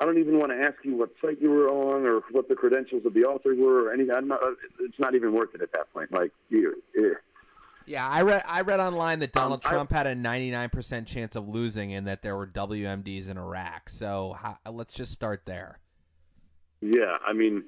[0.00, 2.54] I don't even want to ask you what site you were on or what the
[2.54, 4.14] credentials of the author were or anything.
[4.14, 6.12] I'm not, uh, it's not even worth it at that point.
[6.12, 7.14] Like you, eh.
[7.86, 11.34] Yeah, I read I read online that Donald Um, I- Trump had a 99% chance
[11.36, 13.88] of losing and that there were WMDs in Iraq.
[13.88, 15.78] So how, let's just start there.
[16.80, 17.64] Yeah, I mean,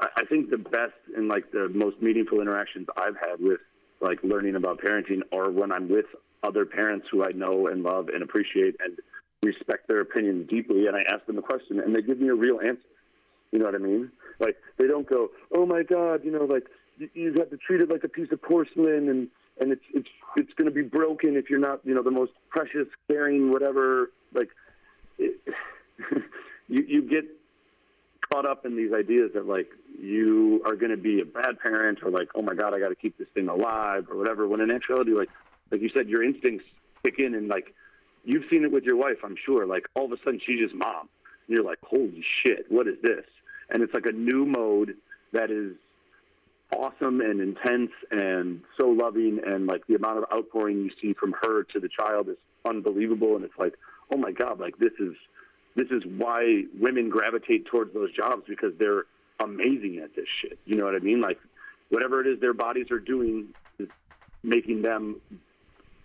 [0.00, 3.60] I, think the best and like the most meaningful interactions I've had with
[4.00, 6.06] like learning about parenting are when I'm with
[6.42, 8.96] other parents who I know and love and appreciate and
[9.42, 12.34] respect their opinion deeply, and I ask them a question and they give me a
[12.34, 12.82] real answer.
[13.50, 14.10] You know what I mean?
[14.38, 16.64] Like they don't go, "Oh my God," you know, like
[17.14, 19.28] you have to treat it like a piece of porcelain and
[19.60, 22.32] and it's it's it's going to be broken if you're not, you know, the most
[22.50, 24.10] precious, caring, whatever.
[24.34, 24.50] Like
[25.18, 25.40] it,
[26.68, 27.24] you you get
[28.32, 29.68] caught up in these ideas that like
[30.00, 32.88] you are going to be a bad parent or like oh my god I got
[32.88, 34.46] to keep this thing alive or whatever.
[34.46, 35.28] When in actuality, like
[35.70, 36.64] like you said, your instincts
[37.02, 37.74] kick in and like
[38.24, 39.66] you've seen it with your wife, I'm sure.
[39.66, 41.08] Like all of a sudden she's just mom,
[41.46, 43.24] and you're like holy shit, what is this?
[43.70, 44.94] And it's like a new mode
[45.32, 45.74] that is
[46.72, 51.34] awesome and intense and so loving and like the amount of outpouring you see from
[51.40, 52.36] her to the child is
[52.66, 53.74] unbelievable and it's like
[54.12, 55.14] oh my god like this is
[55.76, 59.04] this is why women gravitate towards those jobs because they're
[59.40, 60.58] amazing at this shit.
[60.64, 61.20] You know what I mean?
[61.20, 61.38] Like
[61.90, 63.88] whatever it is their bodies are doing is
[64.42, 65.20] making them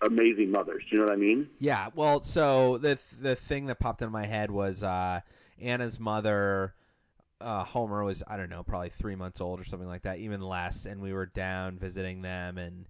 [0.02, 0.84] amazing mothers.
[0.90, 1.48] You know what I mean?
[1.58, 1.88] Yeah.
[1.94, 5.20] Well, so the the thing that popped in my head was uh,
[5.60, 6.74] Anna's mother.
[7.40, 10.40] Uh, Homer was I don't know probably three months old or something like that, even
[10.40, 12.86] less, and we were down visiting them and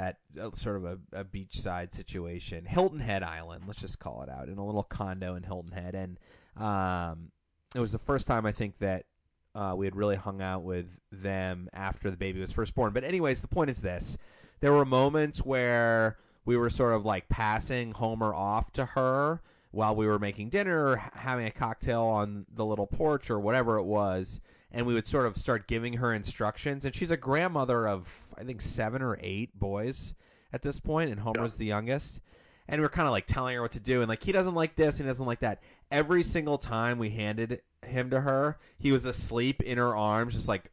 [0.00, 0.16] at
[0.54, 4.56] sort of a, a beachside situation, Hilton Head Island, let's just call it out, in
[4.56, 6.18] a little condo in Hilton Head, and
[6.56, 7.32] um,
[7.74, 9.04] it was the first time I think that
[9.54, 12.94] uh, we had really hung out with them after the baby was first born.
[12.94, 14.16] But anyways, the point is this:
[14.60, 19.94] there were moments where we were sort of like passing Homer off to her while
[19.94, 23.84] we were making dinner, or having a cocktail on the little porch, or whatever it
[23.84, 24.40] was.
[24.72, 26.84] And we would sort of start giving her instructions.
[26.84, 30.14] And she's a grandmother of, I think, seven or eight boys
[30.52, 32.20] at this point, and Homer's the youngest.
[32.68, 34.00] And we are kind of like telling her what to do.
[34.00, 35.62] And like, he doesn't like this, and he doesn't like that.
[35.90, 40.48] Every single time we handed him to her, he was asleep in her arms, just
[40.48, 40.70] like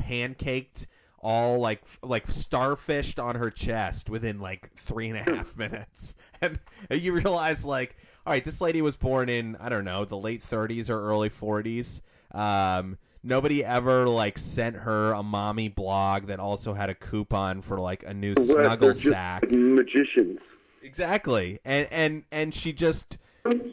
[0.00, 0.86] pancaked
[1.20, 6.60] all like like starfished on her chest within like three and a half minutes and
[6.90, 10.42] you realize like all right this lady was born in i don't know the late
[10.42, 12.00] 30s or early 40s
[12.32, 17.78] um, nobody ever like sent her a mommy blog that also had a coupon for
[17.78, 20.38] like a new snuggle sack magicians
[20.82, 23.18] exactly and and and she just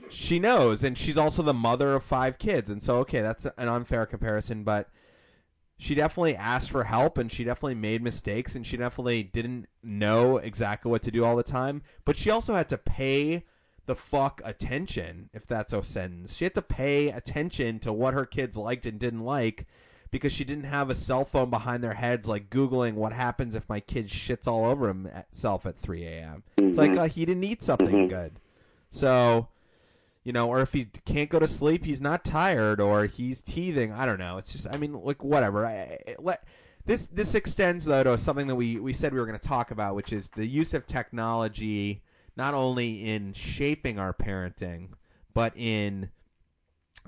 [0.09, 3.67] she knows and she's also the mother of five kids and so okay that's an
[3.67, 4.89] unfair comparison but
[5.77, 10.37] she definitely asked for help and she definitely made mistakes and she definitely didn't know
[10.37, 11.81] exactly what to do all the time.
[12.05, 13.43] But she also had to pay
[13.85, 16.35] the fuck attention, if that's a sentence.
[16.35, 19.65] She had to pay attention to what her kids liked and didn't like
[20.11, 23.67] because she didn't have a cell phone behind their heads, like Googling what happens if
[23.67, 26.43] my kid shits all over himself at 3 a.m.
[26.57, 26.69] Mm-hmm.
[26.69, 26.99] It's like mm-hmm.
[26.99, 28.07] uh, he didn't eat something mm-hmm.
[28.07, 28.39] good.
[28.89, 29.49] So
[30.25, 33.93] you know, or if he can't go to sleep, he's not tired, or he's teething.
[33.93, 34.39] I don't know.
[34.39, 35.67] It's just, I mean, like whatever.
[35.67, 36.43] I, I, let
[36.85, 39.69] this this extends though to something that we we said we were going to talk
[39.69, 42.01] about, which is the use of technology
[42.35, 44.89] not only in shaping our parenting,
[45.33, 46.09] but in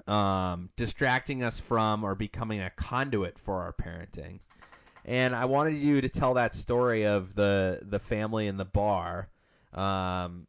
[0.08, 4.40] um, distracting us from or becoming a conduit for our parenting.
[5.04, 9.30] And I wanted you to tell that story of the the family in the bar.
[9.74, 10.48] Um,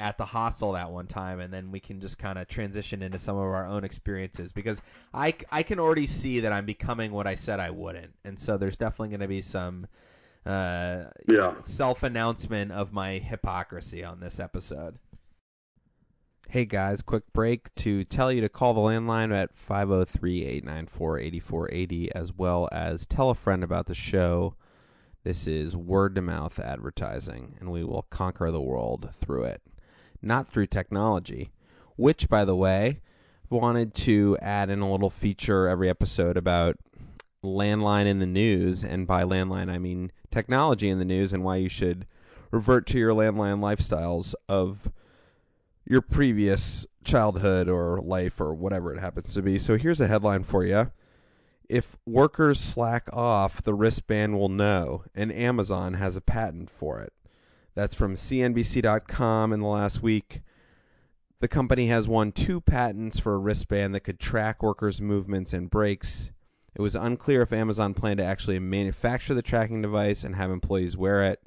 [0.00, 3.18] at the hostel that one time, and then we can just kind of transition into
[3.18, 4.80] some of our own experiences because
[5.12, 8.56] I, I can already see that I'm becoming what I said I wouldn't, and so
[8.56, 9.86] there's definitely going to be some
[10.46, 11.54] uh, yeah.
[11.62, 14.98] self announcement of my hypocrisy on this episode.
[16.48, 22.12] Hey guys, quick break to tell you to call the landline at 503 894 8480
[22.14, 24.56] as well as tell a friend about the show.
[25.22, 29.62] This is word to mouth advertising, and we will conquer the world through it
[30.22, 31.52] not through technology.
[31.96, 33.00] Which, by the way,
[33.50, 36.76] wanted to add in a little feature every episode about
[37.44, 38.84] landline in the news.
[38.84, 42.06] And by landline, I mean technology in the news and why you should
[42.50, 44.90] revert to your landline lifestyles of
[45.86, 49.58] your previous childhood or life or whatever it happens to be.
[49.58, 50.90] So here's a headline for you.
[51.68, 57.12] If workers slack off, the wristband will know, and Amazon has a patent for it.
[57.74, 60.42] That's from CNBC.com in the last week.
[61.38, 65.70] The company has won two patents for a wristband that could track workers' movements and
[65.70, 66.32] breaks.
[66.74, 70.96] It was unclear if Amazon planned to actually manufacture the tracking device and have employees
[70.96, 71.42] wear it.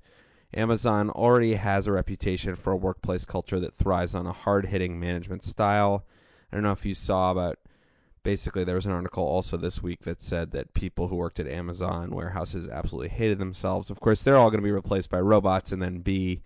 [0.53, 4.99] Amazon already has a reputation for a workplace culture that thrives on a hard hitting
[4.99, 6.05] management style.
[6.51, 7.57] I don't know if you saw about
[8.21, 11.47] basically there was an article also this week that said that people who worked at
[11.47, 13.89] Amazon warehouses absolutely hated themselves.
[13.89, 16.41] Of course, they're all going to be replaced by robots and then be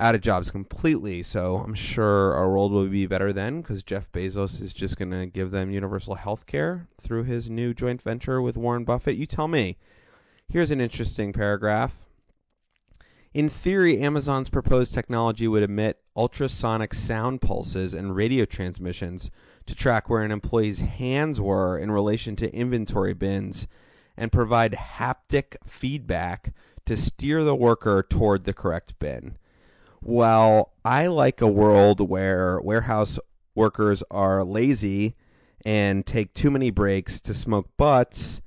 [0.00, 1.22] out of jobs completely.
[1.22, 5.10] So I'm sure our world will be better then because Jeff Bezos is just going
[5.10, 9.16] to give them universal health care through his new joint venture with Warren Buffett.
[9.16, 9.76] You tell me.
[10.50, 12.08] Here's an interesting paragraph.
[13.34, 19.30] In theory, Amazon's proposed technology would emit ultrasonic sound pulses and radio transmissions
[19.66, 23.66] to track where an employee's hands were in relation to inventory bins
[24.16, 26.54] and provide haptic feedback
[26.86, 29.36] to steer the worker toward the correct bin.
[30.00, 33.18] Well, I like a world where warehouse
[33.54, 35.16] workers are lazy
[35.64, 38.40] and take too many breaks to smoke butts,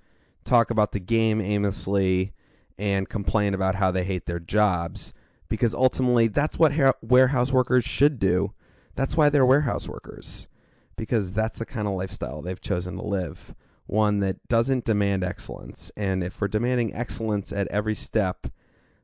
[0.46, 2.34] talk about the game aimlessly,
[2.78, 5.14] and complain about how they hate their jobs
[5.50, 8.54] because ultimately that's what ha- warehouse workers should do.
[8.96, 10.48] That's why they're warehouse workers
[10.96, 13.54] because that's the kind of lifestyle they've chosen to live.
[13.86, 15.92] One that doesn't demand excellence.
[15.98, 18.48] And if we're demanding excellence at every step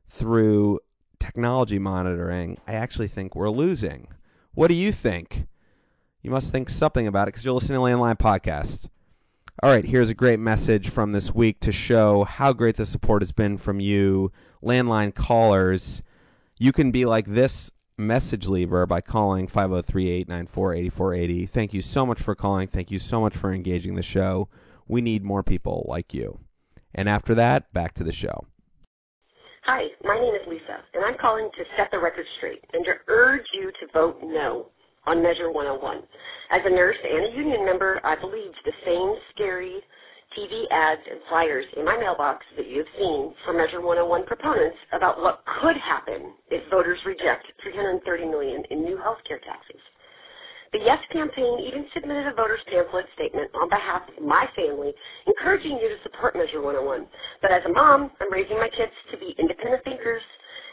[0.08, 0.80] through
[1.20, 4.08] technology monitoring, I actually think we're losing.
[4.54, 5.46] What do you think?
[6.22, 8.88] You must think something about it because you're listening to Landline Podcast.
[9.62, 13.22] All right, here's a great message from this week to show how great the support
[13.22, 16.02] has been from you, landline callers.
[16.58, 21.48] You can be like this message lever by calling 503-894-8480.
[21.48, 22.68] Thank you so much for calling.
[22.68, 24.48] Thank you so much for engaging the show.
[24.86, 26.38] We need more people like you.
[26.94, 28.46] And after that, back to the show.
[29.68, 32.96] Hi, my name is Lisa, and I'm calling to set the record straight and to
[33.12, 34.72] urge you to vote no
[35.06, 36.00] on Measure 101.
[36.50, 39.76] As a nurse and a union member, I believe the same scary
[40.32, 44.78] TV ads and flyers in my mailbox that you have seen for Measure 101 proponents
[44.96, 48.00] about what could happen if voters reject 330
[48.32, 49.82] million in new health care taxes.
[50.72, 54.92] The Yes campaign even submitted a voter's pamphlet statement on behalf of my family,
[55.26, 57.06] encouraging you to support Measure 101.
[57.42, 60.22] But as a mom, I'm raising my kids to be independent thinkers,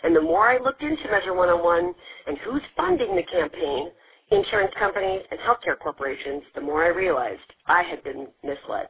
[0.03, 1.93] and the more I looked into Measure 101
[2.27, 3.91] and who's funding the campaign,
[4.31, 8.87] insurance companies and healthcare corporations, the more I realized I had been misled.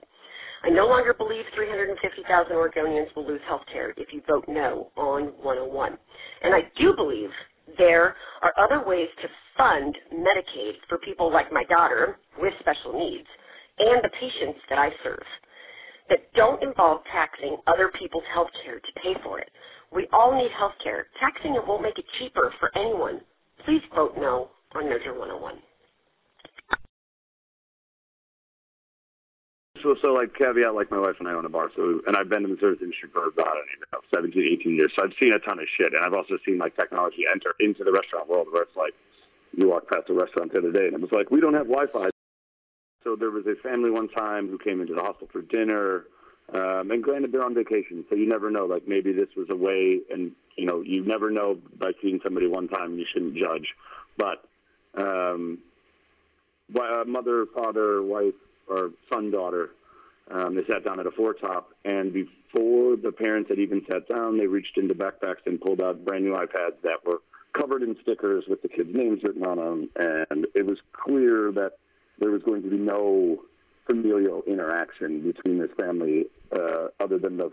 [0.63, 5.33] I no longer believe 350,000 Oregonians will lose health care if you vote no on
[5.43, 5.97] 101.
[6.43, 7.29] And I do believe
[7.77, 13.27] there are other ways to fund Medicaid for people like my daughter with special needs
[13.79, 15.25] and the patients that I serve
[16.09, 19.49] that don't involve taxing other people's health care to pay for it.
[19.93, 21.07] We all need health care.
[21.19, 23.21] Taxing it won't make it cheaper for anyone.
[23.65, 25.59] Please vote no on Measure 101.
[29.85, 32.27] So, so like caveat, like my wife and I own a bar, so and I've
[32.27, 34.91] been in the service industry for about I don't know 17, 18 years.
[34.95, 37.83] So I've seen a ton of shit, and I've also seen like technology enter into
[37.83, 38.95] the restaurant world where it's like
[39.55, 41.67] you walk past a restaurant the other day, and it was like we don't have
[41.67, 42.09] Wi-Fi.
[43.03, 46.05] So there was a family one time who came into the hostel for dinner,
[46.51, 48.65] um, and granted they're on vacation, so you never know.
[48.65, 52.47] Like maybe this was a way, and you know you never know by seeing somebody
[52.47, 53.67] one time, you shouldn't judge.
[54.17, 54.49] But
[54.99, 55.59] um,
[57.05, 58.33] mother, father, wife
[58.67, 59.71] or son daughter.
[60.31, 64.07] Um, they sat down at a four top, and before the parents had even sat
[64.07, 67.19] down, they reached into backpacks and pulled out brand new iPads that were
[67.53, 71.73] covered in stickers with the kids' names written on them, and it was clear that
[72.19, 73.43] there was going to be no
[73.85, 77.51] familial interaction between this family uh, other than the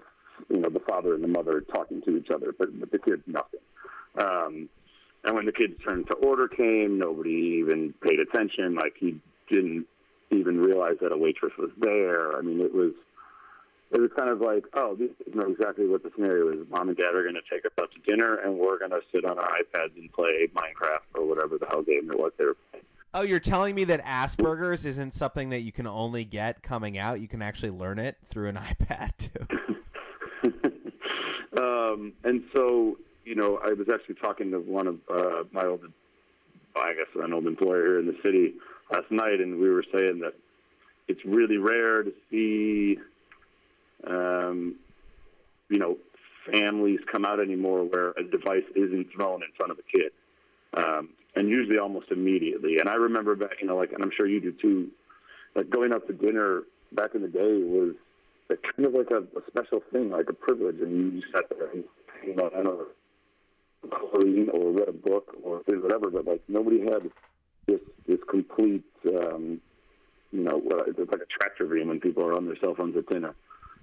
[0.48, 3.22] you know the father and the mother talking to each other, but, but the kids
[3.26, 3.60] nothing.
[4.16, 4.68] Um,
[5.24, 8.74] and when the kids' turn to order came, nobody even paid attention.
[8.74, 9.86] Like he didn't
[10.32, 12.36] even realize that a waitress was there.
[12.36, 12.92] I mean, it was
[13.92, 16.66] it was kind of like, oh, this is not exactly what the scenario is.
[16.70, 19.00] Mom and dad are going to take us out to dinner, and we're going to
[19.12, 22.46] sit on our iPads and play Minecraft or whatever the hell game it was they
[22.46, 22.86] were playing.
[23.14, 27.20] Oh, you're telling me that Asperger's isn't something that you can only get coming out?
[27.20, 29.46] You can actually learn it through an iPad too.
[31.62, 35.82] um, and so, you know, I was actually talking to one of uh, my old,
[36.74, 38.54] I guess, an old employer here in the city
[38.92, 40.34] last night, and we were saying that
[41.08, 42.98] it's really rare to see,
[44.06, 44.76] um,
[45.68, 45.96] you know,
[46.50, 50.12] families come out anymore where a device isn't thrown in front of a kid,
[50.76, 52.78] um, and usually almost immediately.
[52.78, 54.90] And I remember back, you know, like, and I'm sure you do too,
[55.54, 57.94] like going out to dinner back in the day was
[58.48, 61.84] kind of like a, a special thing, like a privilege, and you sat there and
[62.24, 62.86] you know, I don't know,
[64.52, 67.10] or read a book or whatever, but like nobody had
[67.66, 69.60] this this complete, um,
[70.32, 73.06] you know, it's like a tractor beam when people are on their cell phones at
[73.06, 73.34] dinner.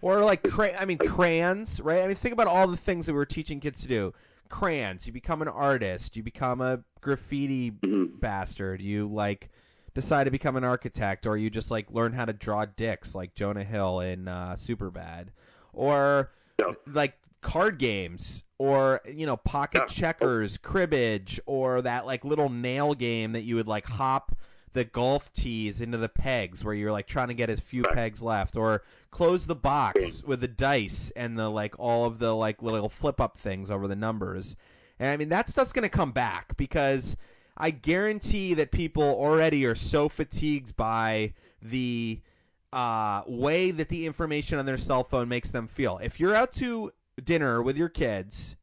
[0.02, 2.02] Or like, cray- I mean, crayons, right?
[2.02, 4.14] I mean, think about all the things that we are teaching kids to do.
[4.50, 5.06] Crayons.
[5.06, 6.16] You become an artist.
[6.16, 8.18] You become a graffiti mm-hmm.
[8.20, 8.82] bastard.
[8.82, 9.50] You like
[9.94, 13.36] decide to become an architect, or you just like learn how to draw dicks, like
[13.36, 15.28] Jonah Hill in uh, Superbad,
[15.74, 16.74] or yeah.
[16.88, 19.88] like card games or you know pocket yeah.
[19.88, 24.38] checkers cribbage or that like little nail game that you would like hop
[24.74, 28.22] the golf tees into the pegs where you're like trying to get as few pegs
[28.22, 32.62] left or close the box with the dice and the like all of the like
[32.62, 34.56] little flip up things over the numbers.
[35.00, 37.18] And i mean that stuff's going to come back because
[37.58, 42.22] i guarantee that people already are so fatigued by the
[42.72, 45.98] uh, way that the information on their cell phone makes them feel.
[45.98, 48.56] If you're out to dinner with your kids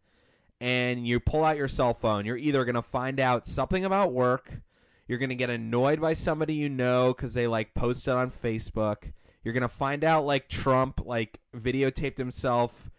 [0.60, 4.12] and you pull out your cell phone, you're either going to find out something about
[4.12, 4.60] work,
[5.06, 9.12] you're going to get annoyed by somebody you know cuz they like posted on Facebook.
[9.44, 12.90] You're going to find out like Trump like videotaped himself,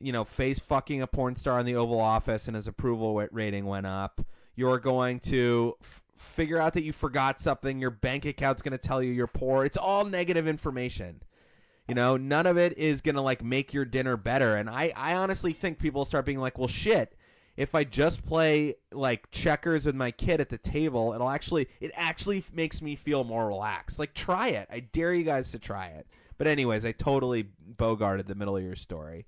[0.00, 3.66] you know, face fucking a porn star in the Oval Office and his approval rating
[3.66, 4.20] went up.
[4.56, 8.78] You're going to f- figure out that you forgot something, your bank account's going to
[8.78, 9.64] tell you you're poor.
[9.64, 11.22] It's all negative information.
[11.88, 14.56] You know, none of it is gonna like make your dinner better.
[14.56, 17.16] And I, I honestly think people start being like, well, shit.
[17.54, 21.90] If I just play like checkers with my kid at the table, it'll actually it
[21.94, 23.98] actually makes me feel more relaxed.
[23.98, 24.68] Like try it.
[24.70, 26.06] I dare you guys to try it.
[26.38, 29.26] But anyways, I totally bogarted the middle of your story.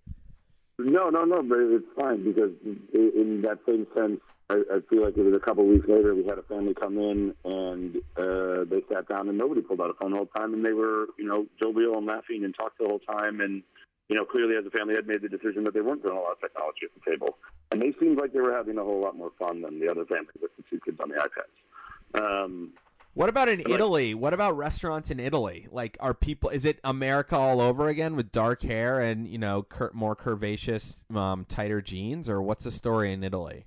[0.78, 2.50] No, no, no, but it's fine because
[2.92, 6.14] in that same sense, I, I feel like it was a couple of weeks later.
[6.14, 9.90] We had a family come in and uh, they sat down and nobody pulled out
[9.90, 12.78] a phone the whole time, and they were, you know, jovial and laughing and talked
[12.78, 13.62] the whole time, and
[14.08, 16.20] you know, clearly as a family had made the decision that they weren't going to
[16.20, 17.38] of technology at the table,
[17.72, 20.04] and they seemed like they were having a whole lot more fun than the other
[20.04, 22.44] family with the two kids on the iPads.
[22.44, 22.74] Um,
[23.14, 24.12] What about in Like- Italy?
[24.12, 25.68] What about restaurants in Italy?
[25.70, 26.50] Like, are people?
[26.50, 30.98] Is it America all over again with dark hair and you know cur- more curvaceous,
[31.16, 33.64] um, tighter jeans, or what's the story in Italy?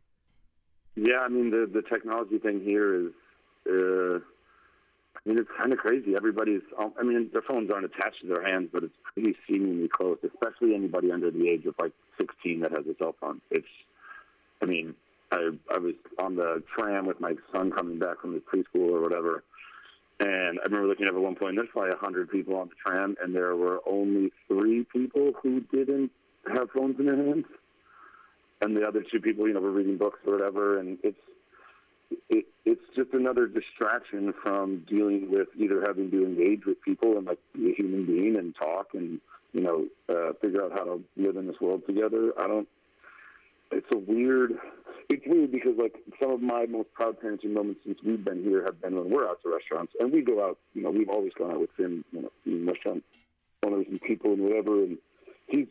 [0.97, 3.11] Yeah, I mean the the technology thing here is,
[3.69, 6.15] uh, I mean it's kind of crazy.
[6.15, 9.89] Everybody's, um, I mean their phones aren't attached to their hands, but it's pretty seemingly
[9.89, 10.17] close.
[10.23, 13.41] Especially anybody under the age of like 16 that has a cell phone.
[13.51, 13.67] It's,
[14.59, 14.95] I mean,
[15.31, 19.01] I I was on the tram with my son coming back from his preschool or
[19.01, 19.43] whatever,
[20.19, 21.57] and I remember looking up at one point.
[21.57, 25.61] There's probably a hundred people on the tram, and there were only three people who
[25.71, 26.09] didn't
[26.51, 27.45] have phones in their hands
[28.61, 31.19] and the other two people, you know, were reading books or whatever, and it's
[32.29, 37.25] it, it's just another distraction from dealing with either having to engage with people and
[37.25, 39.19] like be a human being and talk and
[39.53, 42.31] you know uh, figure out how to live in this world together.
[42.39, 42.67] I don't.
[43.71, 44.53] It's a weird.
[45.09, 48.63] It's weird because like some of my most proud parenting moments since we've been here
[48.65, 50.57] have been when we're out to restaurants and we go out.
[50.73, 52.03] You know, we've always gone out with him.
[52.11, 53.03] You know, restaurant
[53.65, 54.97] owners and people and whatever, and
[55.47, 55.67] he's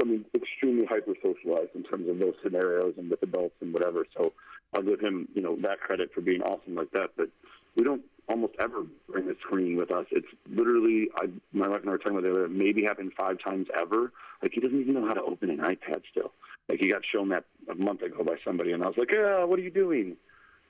[0.00, 4.06] I mean, extremely hyper socialized in terms of those scenarios and with adults and whatever.
[4.16, 4.32] So
[4.74, 7.10] I'll give him, you know, that credit for being awesome like that.
[7.16, 7.28] But
[7.74, 10.06] we don't almost ever bring a screen with us.
[10.10, 13.38] It's literally, I, my wife and I were talking about it, other maybe happened five
[13.42, 14.12] times ever.
[14.42, 16.32] Like he doesn't even know how to open an iPad still.
[16.68, 19.44] Like he got shown that a month ago by somebody, and I was like, yeah,
[19.44, 20.16] what are you doing?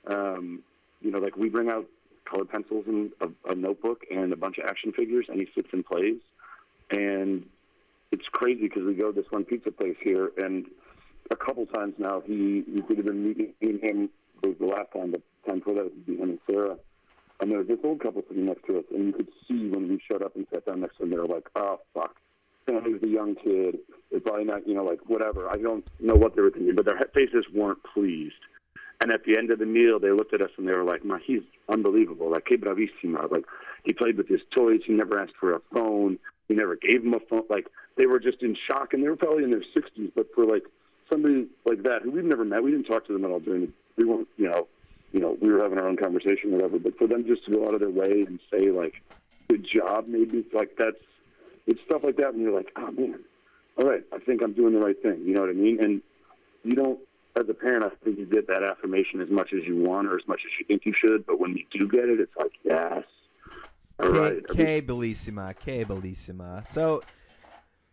[0.07, 0.63] Um,
[1.01, 1.85] you know, like we bring out
[2.23, 5.67] colored pencils and a, a notebook and a bunch of action figures, and he sits
[5.73, 6.17] and plays.
[6.89, 7.45] And
[8.11, 10.65] it's crazy because we go to this one pizza place here, and
[11.31, 14.09] a couple times now he we could have been meeting him.
[14.41, 16.77] It was the last time, the time before that was him and Sarah.
[17.39, 19.87] And there was this old couple sitting next to us, and you could see when
[19.87, 22.15] we showed up and sat down next to them, they were like, "Oh fuck."
[22.67, 23.79] You know, he was a young kid.
[24.11, 25.49] They're probably not, you know, like whatever.
[25.49, 28.41] I don't know what they were thinking, but their faces weren't pleased.
[29.01, 31.05] And at the end of the meal, they looked at us and they were like,
[31.05, 32.29] "Ma, he's unbelievable.
[32.31, 33.31] Like, que bravissimo.
[33.31, 33.45] Like,
[33.85, 34.81] he played with his toys.
[34.85, 36.19] He never asked for a phone.
[36.49, 37.43] He never gave him a phone.
[37.49, 40.11] Like, they were just in shock, and they were probably in their 60s.
[40.13, 40.63] But for like
[41.09, 43.71] somebody like that who we've never met, we didn't talk to them at all during.
[43.95, 44.67] We weren't, you know,
[45.13, 46.79] you know, we were having our own conversation, whatever.
[46.79, 49.01] But for them just to go out of their way and say like,
[49.47, 50.97] "Good job," maybe like that's
[51.67, 53.19] it's stuff like that, and you're like, "Oh man,
[53.77, 55.79] all right, I think I'm doing the right thing." You know what I mean?
[55.79, 56.01] And
[56.63, 56.99] you don't,
[57.35, 60.17] as a parent, I think you get that affirmation as much as you want or
[60.17, 61.27] as much as you think you should.
[61.27, 63.03] But when you do get it, it's like, yes.
[63.99, 64.41] All right.
[64.45, 66.63] che bellissima, che bellissima.
[66.67, 67.01] So,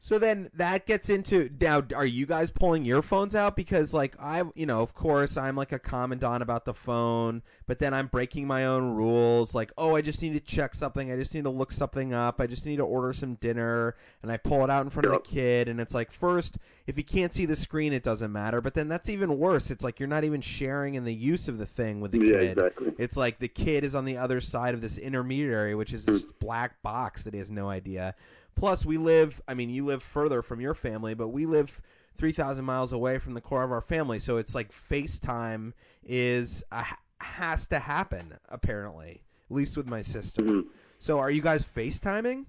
[0.06, 1.82] so then that gets into now.
[1.92, 5.56] Are you guys pulling your phones out because, like, I, you know, of course, I'm
[5.56, 9.52] like a commandant about the phone, but then I'm breaking my own rules.
[9.52, 11.10] Like, oh, I just need to check something.
[11.10, 12.40] I just need to look something up.
[12.40, 15.12] I just need to order some dinner, and I pull it out in front of
[15.12, 18.60] the kid, and it's like, first, if you can't see the screen, it doesn't matter.
[18.60, 19.72] But then that's even worse.
[19.72, 22.38] It's like you're not even sharing in the use of the thing with the Yeah,
[22.38, 22.58] kid.
[22.58, 22.92] exactly.
[22.96, 26.24] It's like the kid is on the other side of this intermediary, which is this
[26.24, 26.38] mm.
[26.38, 28.14] black box that he has no idea.
[28.56, 31.80] Plus, we live, I mean, you live further from your family, but we live
[32.16, 34.18] 3,000 miles away from the core of our family.
[34.18, 36.84] So it's like FaceTime is, a,
[37.20, 40.42] has to happen, apparently, at least with my sister.
[40.42, 40.64] Mhm.
[40.98, 42.46] So are you guys FaceTiming?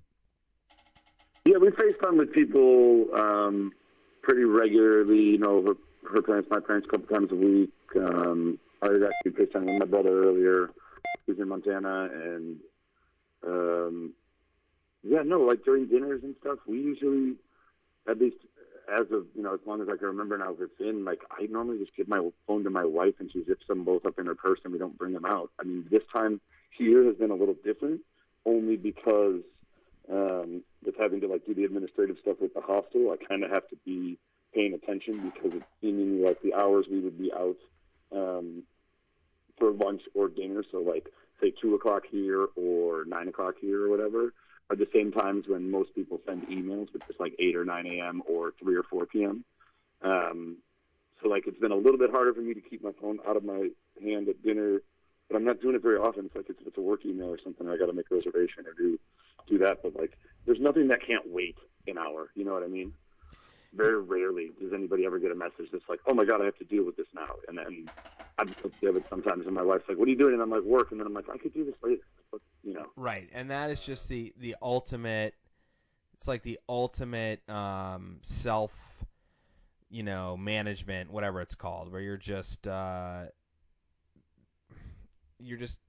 [1.46, 3.74] Yeah, we FaceTime with people um,
[4.22, 5.22] pretty regularly.
[5.22, 5.74] You know, her,
[6.14, 7.72] her parents, my parents, a couple times a week.
[7.98, 10.70] Um, I was actually FaceTiming with my brother earlier,
[11.26, 12.60] who's in Montana, and
[13.46, 14.14] um,
[15.04, 17.36] yeah, no, like during dinners and stuff, we usually,
[18.10, 18.38] at least
[18.88, 21.22] as of you know, as long as I can remember now, if it's in, like
[21.32, 24.20] I normally just give my phone to my wife, and she zips them both up
[24.20, 25.52] in her purse, and we don't bring them out.
[25.60, 26.40] I mean, this time
[26.72, 28.02] here has been a little different,
[28.46, 29.42] only because
[30.12, 33.52] um, with having to like do the administrative stuff with the hostel, I kind of
[33.52, 34.18] have to be
[34.54, 37.58] paying attention because it's seemingly like the hours we would be out
[38.14, 38.64] um,
[39.58, 40.64] for lunch or dinner.
[40.72, 41.08] So like
[41.42, 44.34] say two o'clock here or nine o'clock here or whatever
[44.70, 47.88] are the same times when most people send emails, which is like eight or nine
[47.88, 48.22] a.m.
[48.28, 49.44] or three or four p.m.
[50.02, 50.58] Um,
[51.22, 53.38] so like it's been a little bit harder for me to keep my phone out
[53.38, 53.70] of my
[54.02, 54.82] hand at dinner,
[55.30, 56.26] but I'm not doing it very often.
[56.26, 57.68] It's like it's, it's a work email or something.
[57.68, 59.00] I got to make a reservation or do
[59.48, 59.78] do that.
[59.82, 61.56] But like, there's nothing that can't wait
[61.88, 62.30] an hour.
[62.36, 62.92] You know what I mean?
[63.74, 66.58] Very rarely does anybody ever get a message that's like, "Oh my god, I have
[66.60, 67.90] to deal with this now." And then
[68.38, 70.92] I'm but sometimes, and my wife's like, "What are you doing?" And I'm like, "Work."
[70.92, 72.02] And then I'm like, "I could do this later."
[72.64, 75.34] But, you know, Right, and that is just the the ultimate
[76.16, 79.06] It's like the ultimate um, self,
[79.90, 83.26] you know, management, whatever it's called, where you're just uh,
[85.40, 85.80] you're just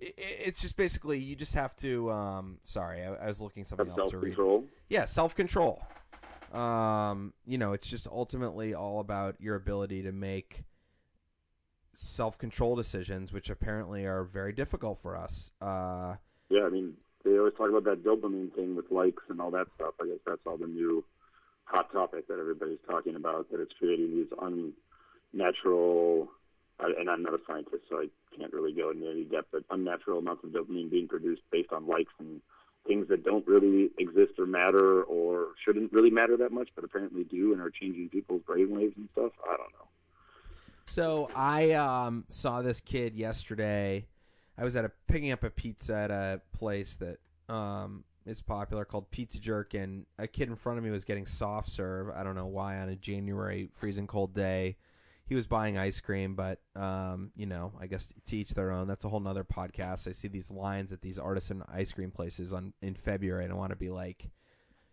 [0.00, 2.10] it, it's just basically you just have to.
[2.10, 4.34] Um, sorry, I, I was looking something Have else to read.
[4.34, 4.64] self-control.
[4.88, 5.82] Yeah, self control.
[6.52, 10.64] Um, you know, it's just ultimately all about your ability to make
[11.98, 15.50] self control decisions, which apparently are very difficult for us.
[15.60, 16.14] Uh,
[16.48, 16.94] Yeah, I mean,
[17.24, 19.94] they always talk about that dopamine thing with likes and all that stuff.
[20.00, 21.04] I guess that's all the new
[21.64, 23.50] hot topic that everybody's talking about.
[23.50, 24.62] That it's creating these
[25.34, 26.28] unnatural,
[26.78, 28.06] and I'm not a scientist, so I
[28.38, 31.88] can't really go into any depth, but unnatural amounts of dopamine being produced based on
[31.88, 32.40] likes and
[32.86, 37.24] things that don't really exist or matter or shouldn't really matter that much, but apparently
[37.24, 39.32] do and are changing people's brainwaves and stuff.
[39.44, 39.87] I don't know.
[40.88, 44.06] So I um, saw this kid yesterday.
[44.56, 47.18] I was at a picking up a pizza at a place that
[47.52, 51.26] um, is popular called Pizza Jerk, and a kid in front of me was getting
[51.26, 52.08] soft serve.
[52.10, 54.76] I don't know why on a January freezing cold day.
[55.26, 58.88] He was buying ice cream, but um, you know, I guess to each their own.
[58.88, 60.08] That's a whole nother podcast.
[60.08, 63.56] I see these lines at these artisan ice cream places on in February, and I
[63.56, 64.30] want to be like,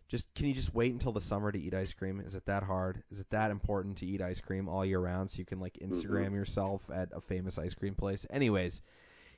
[0.08, 2.20] just can you just wait until the summer to eat ice cream?
[2.20, 3.02] Is it that hard?
[3.10, 5.78] Is it that important to eat ice cream all year round so you can like
[5.82, 8.24] Instagram yourself at a famous ice cream place?
[8.30, 8.82] Anyways,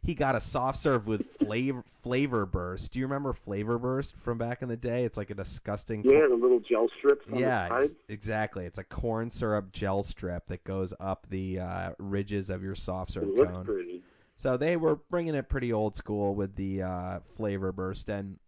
[0.03, 2.93] he got a soft serve with flavor flavor burst.
[2.93, 5.05] Do you remember flavor burst from back in the day?
[5.05, 8.67] It's like a disgusting Yeah, the little gel strips yeah, ex- exactly.
[8.67, 13.13] It's a corn syrup gel strip that goes up the uh, ridges of your soft
[13.13, 13.65] serve cone.
[13.65, 14.03] pretty.
[14.37, 18.39] So they were bringing it pretty old school with the uh, flavor burst, and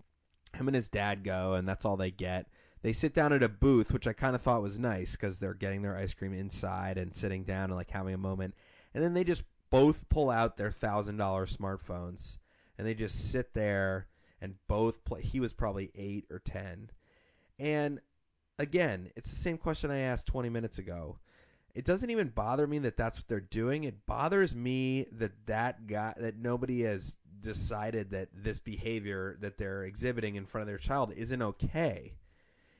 [0.54, 2.46] him and his dad go, and that's all they get.
[2.82, 5.54] They sit down at a booth, which I kind of thought was nice because they're
[5.54, 8.54] getting their ice cream inside and sitting down and like having a moment.
[8.94, 12.38] And then they just both pull out their thousand dollar smartphones,
[12.78, 14.08] and they just sit there
[14.40, 15.22] and both play.
[15.22, 16.90] He was probably eight or ten,
[17.58, 18.00] and
[18.58, 21.18] again, it's the same question I asked twenty minutes ago
[21.74, 23.84] it doesn't even bother me that that's what they're doing.
[23.84, 29.84] It bothers me that that guy that nobody has decided that this behavior that they're
[29.84, 32.14] exhibiting in front of their child isn't okay.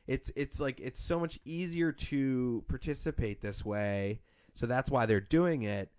[0.07, 4.20] It's it's like it's so much easier to participate this way,
[4.55, 5.91] so that's why they're doing it.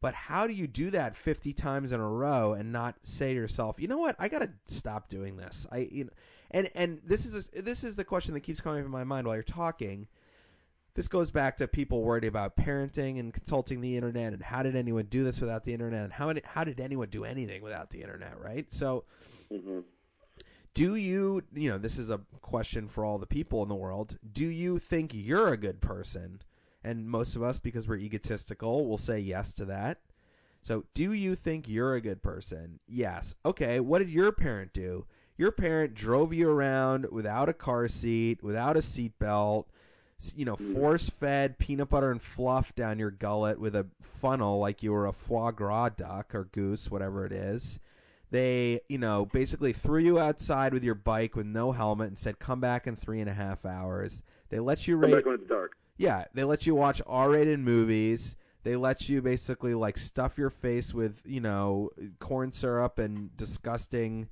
[0.00, 3.38] But how do you do that 50 times in a row and not say to
[3.38, 4.16] yourself, "You know what?
[4.18, 6.10] I got to stop doing this." I you know,
[6.50, 9.26] and and this is this is the question that keeps coming up in my mind
[9.26, 10.08] while you're talking
[10.94, 14.76] this goes back to people worried about parenting and consulting the internet and how did
[14.76, 17.90] anyone do this without the internet and how did, how did anyone do anything without
[17.90, 18.72] the internet right?
[18.72, 19.04] So
[19.50, 19.80] hmm
[20.74, 24.18] do you you know this is a question for all the people in the world.
[24.32, 26.42] Do you think you're a good person?
[26.82, 29.98] And most of us because we're egotistical will say yes to that.
[30.62, 32.80] So do you think you're a good person?
[32.86, 33.34] Yes.
[33.44, 35.06] Okay what did your parent do?
[35.36, 39.64] Your parent drove you around without a car seat without a seatbelt
[40.36, 40.74] you know mm.
[40.74, 45.06] force fed peanut butter and fluff down your gullet with a funnel like you were
[45.06, 47.78] a foie gras duck or goose whatever it is
[48.30, 52.38] they, you know, basically threw you outside with your bike with no helmet and said,
[52.38, 55.48] "Come back in three and a half hours." They let you Come back when it's
[55.48, 55.76] dark.
[55.96, 58.36] yeah, they let you watch R-rated movies.
[58.62, 64.28] They let you basically like stuff your face with, you know, corn syrup and disgusting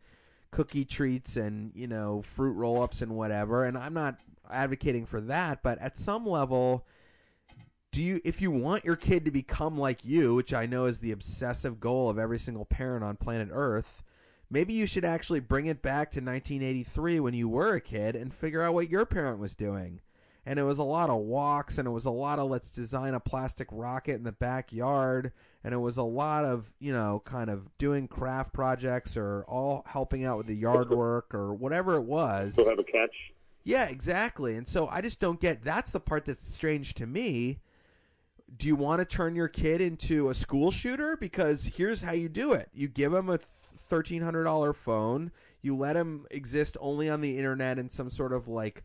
[0.51, 3.65] cookie treats and you know fruit roll-ups and whatever.
[3.65, 4.21] And I'm not
[4.51, 6.87] advocating for that, but at some level,
[7.91, 11.01] do you if you want your kid to become like you which i know is
[11.01, 14.03] the obsessive goal of every single parent on planet earth
[14.51, 18.33] maybe you should actually bring it back to 1983 when you were a kid and
[18.33, 20.01] figure out what your parent was doing
[20.45, 23.15] and it was a lot of walks and it was a lot of let's design
[23.15, 25.33] a plastic rocket in the backyard
[25.65, 29.85] and it was a lot of you know kind of doing craft projects or all
[29.87, 33.33] helping out with the yard work or whatever it was Still have a catch.
[33.69, 34.57] Yeah, exactly.
[34.57, 37.59] And so I just don't get that's the part that's strange to me.
[38.57, 41.19] Do you want to turn your kid into a school shooter?
[41.19, 42.71] Because here's how you do it.
[42.73, 47.91] You give him a $1300 phone, you let him exist only on the internet in
[47.91, 48.85] some sort of like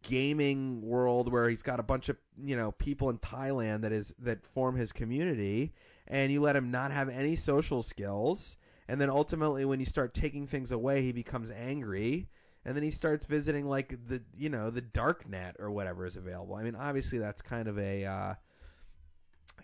[0.00, 4.14] gaming world where he's got a bunch of, you know, people in Thailand that is
[4.20, 5.74] that form his community
[6.08, 8.56] and you let him not have any social skills
[8.88, 12.30] and then ultimately when you start taking things away he becomes angry
[12.64, 16.16] and then he starts visiting like the you know the dark net or whatever is
[16.16, 16.54] available.
[16.54, 18.34] I mean obviously that's kind of a uh,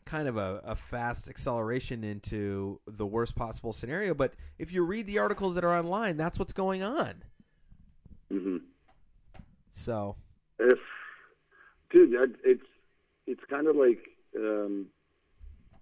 [0.05, 4.15] kind of a, a fast acceleration into the worst possible scenario.
[4.15, 7.23] But if you read the articles that are online that's what's going on.
[8.31, 8.57] Hmm
[9.73, 10.17] so.
[10.59, 10.79] If,
[11.91, 12.63] dude, it's
[13.27, 13.99] it's kind of like
[14.37, 14.87] um,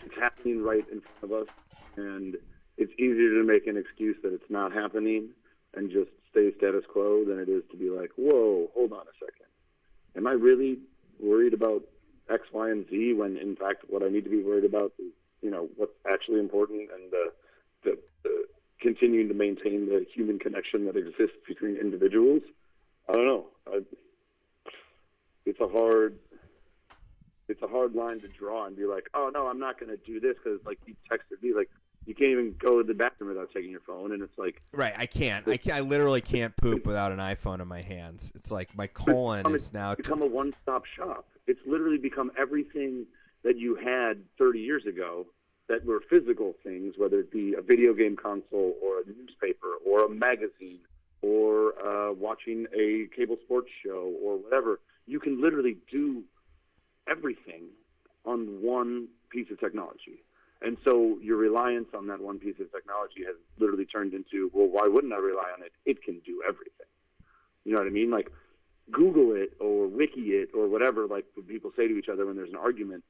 [0.05, 1.55] it's happening right in front of us,
[1.97, 2.37] and
[2.77, 5.31] it's easier to make an excuse that it's not happening
[5.75, 9.17] and just stay status quo than it is to be like, whoa, hold on a
[9.19, 9.47] second.
[10.17, 10.79] Am I really
[11.21, 11.83] worried about
[12.31, 15.13] X, Y, and Z when in fact what I need to be worried about is,
[15.43, 17.33] you know, what's actually important and the,
[17.85, 18.45] the, the
[18.81, 22.43] continuing to maintain the human connection that exists between individuals?
[23.09, 23.47] I don't know.
[23.67, 23.81] I,
[25.47, 26.19] it's a hard
[27.49, 29.97] it's a hard line to draw and be like, oh no, I'm not going to
[29.97, 31.71] do this because like you texted me like
[32.09, 34.95] you can't even go to the bathroom without taking your phone, and it's like right.
[34.97, 35.47] I can't.
[35.47, 38.33] I, can't, I literally can't poop without an iPhone in my hands.
[38.35, 41.29] It's like my colon become, is now become a one-stop shop.
[41.47, 43.05] It's literally become everything
[43.45, 45.27] that you had 30 years ago
[45.69, 50.07] that were physical things, whether it be a video game console or a newspaper or
[50.07, 50.81] a magazine
[51.21, 54.81] or uh, watching a cable sports show or whatever.
[55.07, 56.25] You can literally do
[57.07, 57.65] everything
[58.25, 60.25] on one piece of technology.
[60.61, 64.67] And so your reliance on that one piece of technology has literally turned into, well,
[64.67, 65.73] why wouldn't I rely on it?
[65.87, 66.87] It can do everything.
[67.65, 68.11] You know what I mean?
[68.11, 68.31] Like
[68.91, 72.51] Google it or Wiki it or whatever, like people say to each other when there's
[72.51, 73.05] an argument,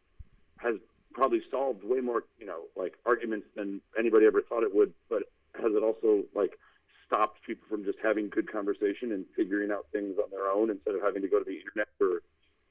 [0.58, 0.74] has
[1.12, 4.92] probably solved way more, you know, like arguments than anybody ever thought it would.
[5.08, 5.22] But
[5.54, 6.58] has it also like
[7.06, 10.94] stopped people from just having good conversation and figuring out things on their own instead
[10.94, 12.22] of having to go to the internet for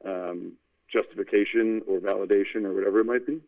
[0.05, 0.53] um,
[0.91, 3.41] justification or validation or whatever it might be?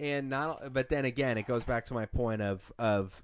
[0.00, 3.22] And not but then again it goes back to my point of of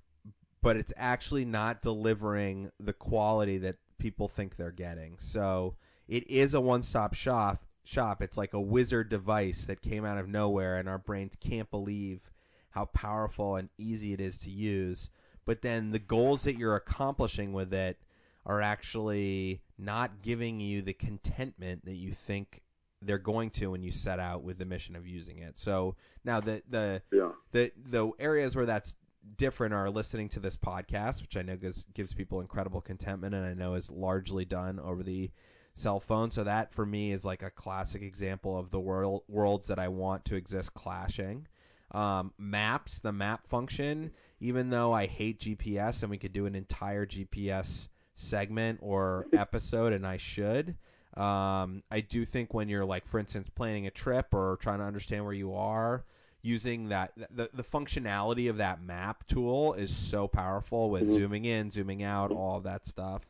[0.63, 5.17] but it's actually not delivering the quality that people think they're getting.
[5.19, 5.77] So
[6.09, 8.21] it is a one-stop shop shop.
[8.21, 12.33] It's like a wizard device that came out of nowhere and our brains can't believe
[12.71, 15.09] how powerful and easy it is to use.
[15.45, 17.99] But then the goals that you're accomplishing with it
[18.45, 22.63] are actually not giving you the contentment that you think
[23.03, 25.59] they're going to when you set out with the mission of using it.
[25.59, 27.31] So now the the yeah.
[27.53, 28.95] the the areas where that's
[29.37, 33.45] different are listening to this podcast, which I know gives gives people incredible contentment, and
[33.45, 35.31] I know is largely done over the
[35.75, 36.31] cell phone.
[36.31, 39.89] So that for me is like a classic example of the world worlds that I
[39.89, 41.47] want to exist clashing.
[41.93, 46.55] Um, maps, the map function, even though I hate GPS, and we could do an
[46.55, 50.77] entire GPS segment or episode, and I should.
[51.17, 54.85] Um, I do think when you're like, for instance, planning a trip or trying to
[54.85, 56.05] understand where you are,
[56.43, 61.15] using that the the functionality of that map tool is so powerful with mm-hmm.
[61.15, 63.27] zooming in, zooming out, all of that stuff.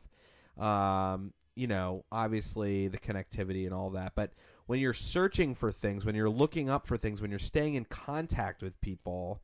[0.57, 4.31] Um, you know, obviously the connectivity and all that, but
[4.67, 7.85] when you're searching for things, when you're looking up for things, when you're staying in
[7.85, 9.41] contact with people,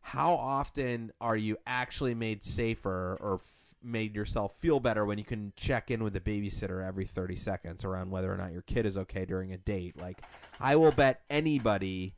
[0.00, 3.40] how often are you actually made safer or
[3.84, 7.84] made yourself feel better when you can check in with the babysitter every 30 seconds
[7.84, 10.00] around whether or not your kid is okay during a date.
[10.00, 10.22] Like,
[10.58, 12.14] I will bet anybody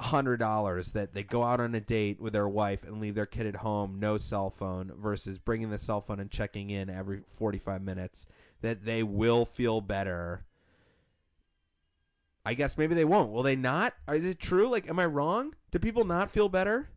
[0.00, 3.26] hundred dollars that they go out on a date with their wife and leave their
[3.26, 7.20] kid at home, no cell phone, versus bringing the cell phone and checking in every
[7.38, 8.26] 45 minutes,
[8.60, 10.44] that they will feel better.
[12.44, 13.30] I guess maybe they won't.
[13.30, 13.94] Will they not?
[14.08, 14.68] Is it true?
[14.68, 15.54] Like, am I wrong?
[15.70, 16.90] Do people not feel better?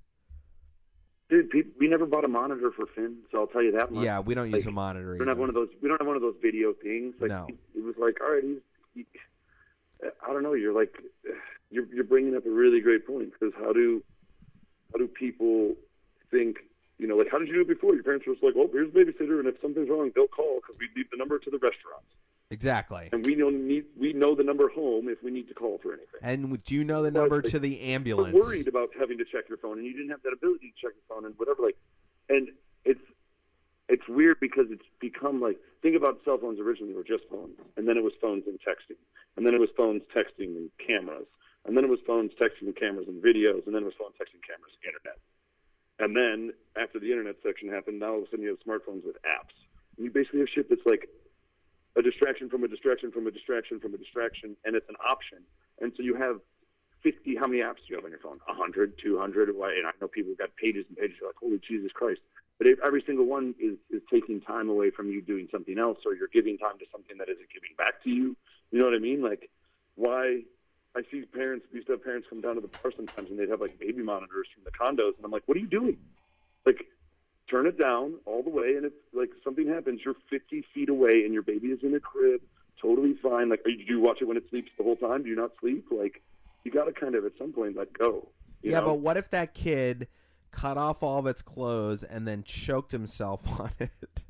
[1.28, 4.04] Dude, we never bought a monitor for Finn, so I'll tell you that much.
[4.06, 5.14] Yeah, we don't like, use a monitor.
[5.14, 5.70] We don't have one of those.
[5.82, 7.16] We don't have one of those video things.
[7.20, 7.48] Like, no.
[7.76, 8.60] It was like, all right, he's.
[8.94, 9.06] He,
[10.04, 10.54] I don't know.
[10.54, 10.94] You're like,
[11.72, 14.04] you're you're bringing up a really great point because how do,
[14.92, 15.74] how do people
[16.30, 16.58] think?
[17.00, 17.96] You know, like how did you do it before?
[17.96, 20.60] Your parents were just like, "Oh, here's a babysitter, and if something's wrong, they'll call
[20.62, 22.06] because we leave the number to the restaurant."
[22.52, 23.10] Exactly.
[23.12, 25.93] And we know need we know the number home if we need to call for
[25.93, 26.20] anything.
[26.22, 28.36] And do you know the number like, to the ambulance?
[28.36, 30.93] Worried about having to check your phone, and you didn't have that ability to check
[30.96, 31.64] your phone and whatever.
[31.64, 31.78] Like,
[32.30, 32.50] and
[32.84, 33.02] it's
[33.89, 37.88] it's weird because it's become like think about cell phones originally were just phones, and
[37.88, 39.02] then it was phones and texting,
[39.38, 41.26] and then it was phones, texting, and cameras,
[41.66, 44.14] and then it was phones, texting, and cameras and videos, and then it was phone,
[44.22, 45.18] texting, cameras, internet.
[45.98, 49.06] And then after the internet section happened, now all of a sudden you have smartphones
[49.06, 49.56] with apps.
[49.98, 51.08] And you basically have shit that's like
[51.98, 55.39] a distraction from a distraction from a distraction from a distraction, and it's an option.
[55.80, 56.39] And so you have
[57.04, 58.39] 50, how many apps do you have on your phone?
[58.46, 59.50] 100, 200?
[59.50, 61.18] And I know people have got pages and pages.
[61.24, 62.22] Like, holy Jesus Christ.
[62.58, 66.00] But if every single one is, is taking time away from you doing something else,
[66.06, 68.36] or you're giving time to something that isn't giving back to you.
[68.72, 69.22] You know what I mean?
[69.22, 69.50] Like,
[69.96, 70.41] why?
[70.96, 73.38] I see parents, we used to have parents come down to the bar sometimes and
[73.38, 75.16] they'd have like baby monitors from the condos.
[75.18, 75.98] And I'm like, what are you doing?
[76.66, 76.86] Like,
[77.50, 81.24] turn it down all the way, and if like something happens, you're 50 feet away,
[81.24, 82.41] and your baby is in a crib,
[82.82, 83.50] totally fine.
[83.50, 85.24] Like, do you watch it when it sleeps the whole time?
[85.24, 85.86] Do you not sleep?
[85.91, 86.22] Like,
[86.64, 88.28] you got to kind of at some point let go.
[88.62, 88.86] yeah, know?
[88.86, 90.08] but what if that kid
[90.52, 94.24] cut off all of its clothes and then choked himself on it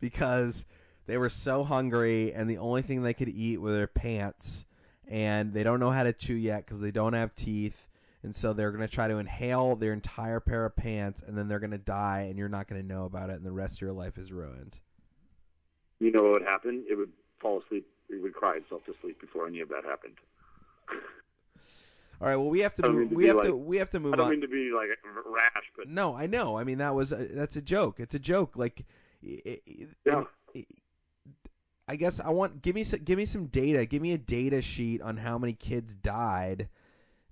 [0.00, 0.64] because
[1.06, 4.64] they were so hungry and the only thing they could eat were their pants
[5.08, 7.88] and they don't know how to chew yet because they don't have teeth
[8.22, 11.48] and so they're going to try to inhale their entire pair of pants, and then
[11.48, 13.76] they're going to die, and you're not going to know about it, and the rest
[13.76, 14.78] of your life is ruined.
[16.00, 16.84] You know what would happen?
[16.90, 17.86] It would fall asleep.
[18.08, 20.14] It would cry itself to sleep before any of that happened.
[22.20, 22.36] All right.
[22.36, 23.10] Well, we have to move.
[23.10, 23.56] We have like- to.
[23.56, 24.14] We have to move on.
[24.14, 24.30] I don't on.
[24.32, 24.88] mean to be like
[25.26, 26.56] rash, but No, I know.
[26.56, 27.98] I mean, that was a, that's a joke.
[27.98, 28.56] It's a joke.
[28.56, 28.84] Like,
[29.24, 30.24] i- i- Yeah.
[30.54, 30.66] i-
[31.88, 33.86] I guess I want give me some, give me some data.
[33.86, 36.68] Give me a data sheet on how many kids died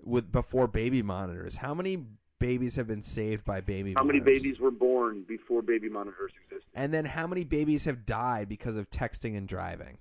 [0.04, 1.56] with before baby monitors.
[1.58, 2.04] How many
[2.38, 3.94] babies have been saved by baby?
[3.96, 6.68] how many babies were born before baby monitors existed?
[6.74, 9.98] And then how many babies have died because of texting and driving?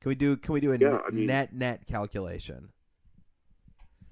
[0.00, 2.68] Can we do can we do a Yeah, net I mean- net net calculation?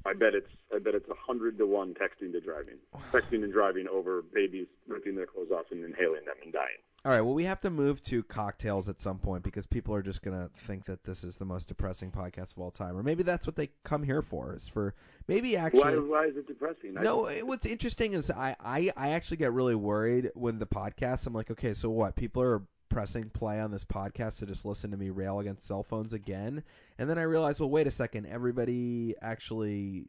[0.07, 2.77] I bet it's I bet it's a hundred to one texting to driving,
[3.13, 6.83] texting and driving over babies ripping their clothes off and inhaling them and dying.
[7.07, 7.21] All right.
[7.21, 10.49] Well, we have to move to cocktails at some point because people are just gonna
[10.57, 13.57] think that this is the most depressing podcast of all time, or maybe that's what
[13.57, 14.55] they come here for.
[14.55, 14.95] Is for
[15.29, 15.99] maybe actually.
[16.01, 16.95] why is it depressing?
[16.95, 21.27] No, it- what's interesting is I, I, I actually get really worried when the podcast.
[21.27, 22.17] I'm like, okay, so what?
[22.17, 25.83] People are pressing play on this podcast to just listen to me rail against cell
[25.83, 26.63] phones again,
[26.99, 30.07] and then I realize, well, wait a second, everybody actually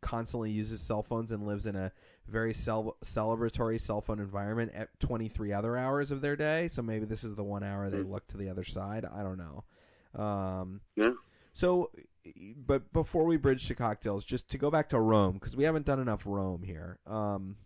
[0.00, 1.92] constantly uses cell phones and lives in a
[2.28, 6.68] very cel- celebratory cell phone environment at 23 other hours of their day.
[6.68, 9.04] So maybe this is the one hour they look to the other side.
[9.04, 9.64] I don't know.
[10.22, 11.12] Um, Yeah.
[11.52, 11.90] so,
[12.56, 15.86] but before we bridge to cocktails, just to go back to Rome because we haven't
[15.86, 16.98] done enough Rome here.
[17.06, 17.56] Um.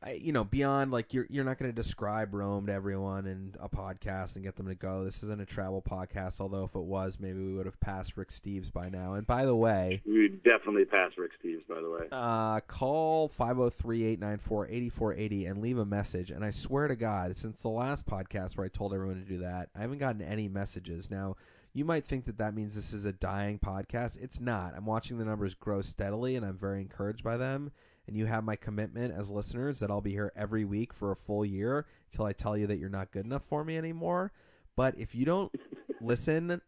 [0.00, 3.56] I, you know, beyond like you're you're not going to describe Rome to everyone in
[3.58, 5.02] a podcast and get them to go.
[5.02, 6.40] This isn't a travel podcast.
[6.40, 9.14] Although if it was, maybe we would have passed Rick Steves by now.
[9.14, 12.06] And by the way, We definitely passed Rick Steves, by the way.
[12.12, 16.30] uh, call 503-894-8480 and leave a message.
[16.30, 19.38] And I swear to God, since the last podcast where I told everyone to do
[19.38, 21.10] that, I haven't gotten any messages.
[21.10, 21.36] Now,
[21.72, 24.18] you might think that that means this is a dying podcast.
[24.20, 24.74] It's not.
[24.76, 27.72] I'm watching the numbers grow steadily, and I'm very encouraged by them.
[28.08, 31.16] And you have my commitment as listeners that I'll be here every week for a
[31.16, 34.32] full year until I tell you that you're not good enough for me anymore.
[34.74, 35.54] But if you don't
[36.00, 36.60] listen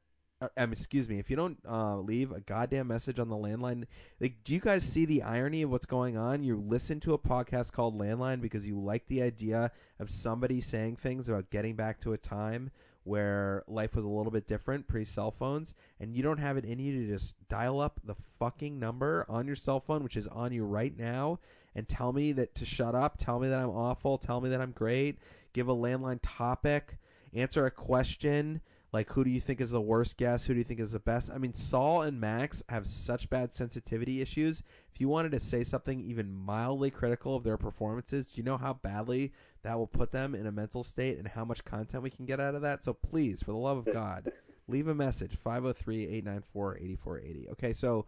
[0.42, 3.84] uh, um, excuse me, if you don't uh, leave a goddamn message on the landline,
[4.20, 6.42] like, do you guys see the irony of what's going on?
[6.42, 10.96] You listen to a podcast called Landline because you like the idea of somebody saying
[10.96, 12.70] things about getting back to a time
[13.04, 16.64] where life was a little bit different pre cell phones, and you don't have it
[16.64, 20.28] in you to just dial up the fucking number on your cell phone, which is
[20.28, 21.38] on you right now,
[21.74, 24.60] and tell me that to shut up, tell me that I'm awful, tell me that
[24.60, 25.18] I'm great,
[25.52, 26.98] give a landline topic,
[27.32, 28.60] answer a question
[28.92, 30.98] like who do you think is the worst guest who do you think is the
[30.98, 31.30] best?
[31.30, 34.62] I mean saul and max have such bad sensitivity issues.
[34.92, 38.58] If you wanted to say something even mildly critical of their performances do you know
[38.58, 39.32] how badly
[39.62, 42.40] that will put them in a mental state and how much content we can get
[42.40, 44.30] out of that so please for the love of god
[44.68, 48.06] leave a message 503-894-8480 okay so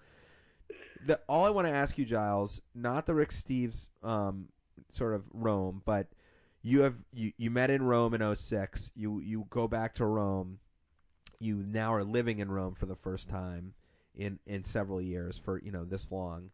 [1.07, 4.49] the all i want to ask you giles not the rick steves um,
[4.91, 6.09] sort of rome but
[6.63, 8.93] you have you, you met in Rome in 06.
[8.95, 10.61] You you go back to Rome.
[11.41, 13.75] You now are living in Rome for the first time
[14.15, 16.51] in in several years for you know this long.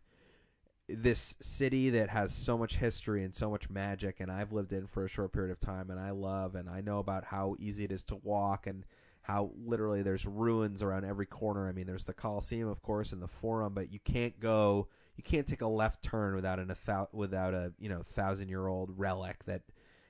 [0.89, 4.86] This city that has so much history and so much magic, and I've lived in
[4.86, 7.84] for a short period of time, and I love and I know about how easy
[7.84, 8.84] it is to walk and
[9.22, 11.68] how literally there's ruins around every corner.
[11.68, 15.22] I mean, there's the Colosseum, of course, and the Forum, but you can't go, you
[15.22, 18.99] can't take a left turn without an a without a you know thousand year old
[18.99, 19.62] relic that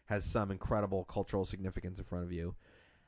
[0.07, 2.55] has some incredible cultural significance in front of you.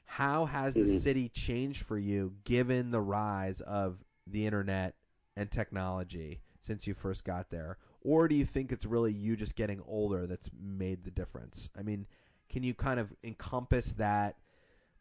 [0.06, 1.00] How has the Mhm.
[1.00, 4.96] city changed for you given the rise of the internet
[5.36, 7.78] and technology since you first got there?
[8.02, 11.70] Or do you think it's really you just getting older that's made the difference?
[11.78, 12.06] I mean,
[12.48, 14.36] can you kind of encompass that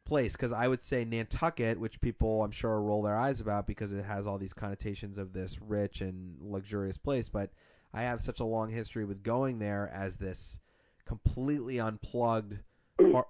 [0.06, 0.34] place?
[0.34, 4.06] Because I would say Nantucket, which people I'm sure roll their eyes about because it
[4.06, 7.52] has all these connotations of this rich and luxurious place, but
[7.94, 10.60] I have such a long history with going there as this
[11.06, 12.60] completely unplugged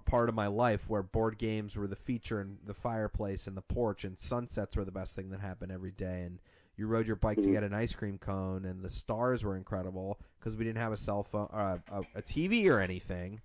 [0.04, 3.62] part of my life where board games were the feature and the fireplace and the
[3.62, 6.40] porch and sunsets were the best thing that happened every day and
[6.80, 7.52] you rode your bike to Mhm.
[7.52, 10.96] get an ice cream cone and the stars were incredible because we didn't have a
[10.96, 13.42] cell phone uh, a, a TV or anything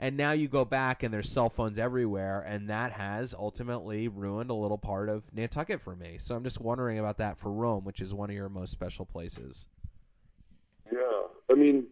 [0.00, 4.50] and now you go back and there's cell phones everywhere and that has ultimately ruined
[4.50, 7.84] a little part of Nantucket for me so I'm just wondering about that for Rome
[7.84, 9.68] which is one of your most special places
[10.92, 10.98] Yeah,
[11.48, 11.86] I mean,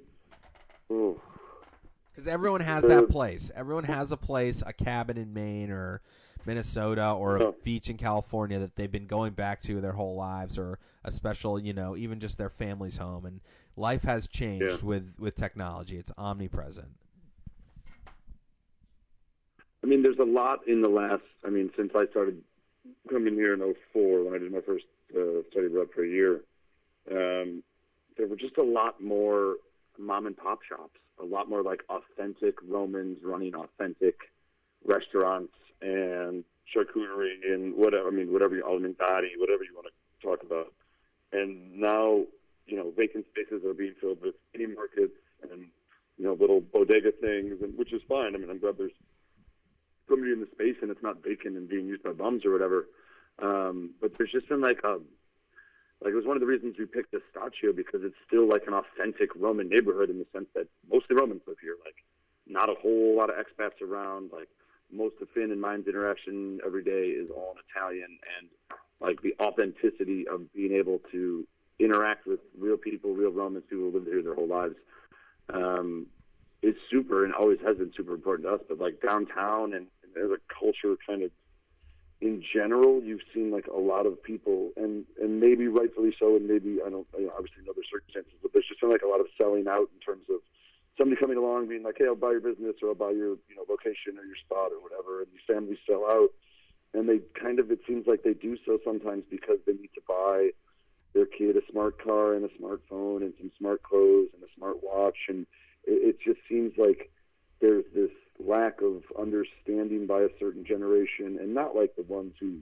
[0.88, 3.53] Because everyone has that place.
[3.55, 6.03] Everyone has a place, a cabin in Maine or
[6.47, 7.51] Minnesota or a Yeah.
[7.62, 11.59] beach in California that they've been going back to their whole lives or a special,
[11.59, 13.24] you know, even just their family's home.
[13.26, 13.41] And
[13.76, 14.86] life has changed Yeah.
[14.88, 15.97] with, with technology.
[15.97, 16.93] It's omnipresent.
[19.82, 21.22] I mean, there's a lot in the last.
[21.45, 22.43] I mean, since I started
[23.09, 23.61] coming here in
[23.93, 24.84] '04 when I did my first
[25.16, 26.43] uh, study abroad for a year,
[27.11, 27.62] um,
[28.16, 29.57] there were just a lot more
[29.99, 34.16] mom and pop shops, a lot more like authentic Romans running authentic
[34.84, 38.08] restaurants and charcuterie and whatever.
[38.08, 40.72] I mean, whatever you, alimentari, whatever you want to talk about.
[41.32, 42.24] And now,
[42.66, 45.14] you know, vacant spaces are being filled with mini markets
[45.50, 45.66] and
[46.18, 48.34] you know little bodega things, and which is fine.
[48.34, 48.92] I mean, I'm glad there's
[50.08, 52.86] somebody in the space and it's not vacant and being used by bums or whatever.
[53.40, 54.98] Um, but there's just been like a
[56.02, 58.74] like it was one of the reasons we picked Testaccio because it's still like an
[58.74, 61.76] authentic Roman neighborhood in the sense that mostly Romans live here.
[61.84, 61.96] Like
[62.46, 64.30] not a whole lot of expats around.
[64.32, 64.48] Like
[64.93, 68.49] most of Finn and mine's interaction every day is all in Italian and
[69.01, 71.47] like the authenticity of being able to
[71.78, 74.74] interact with real people, real Romans, people who lived here their whole lives,
[75.53, 76.07] um,
[76.62, 78.61] is super and always has been super important to us.
[78.68, 81.30] But like downtown and, and as a culture kind of
[82.20, 86.47] in general, you've seen like a lot of people, and and maybe rightfully so, and
[86.47, 89.09] maybe I don't, you know, obviously in other circumstances, but there's just been like a
[89.09, 90.41] lot of selling out in terms of
[91.01, 93.57] somebody coming along being like, hey, I'll buy your business or I'll buy your you
[93.57, 96.28] know location or your spot or whatever, and these families sell out,
[96.92, 100.03] and they kind of it seems like they do so sometimes because they need to
[100.07, 100.51] buy
[101.14, 104.76] their kid a smart car and a smartphone and some smart clothes and a smart
[104.82, 105.46] watch, and
[105.84, 107.11] it, it just seems like
[107.61, 112.61] there's this lack of understanding by a certain generation, and not like the ones who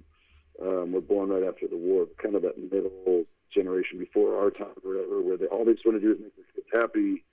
[0.63, 4.75] um, were born right after the war, kind of that middle generation before our time
[4.85, 7.25] or whatever, where they, all they just want to do is make their kids happy,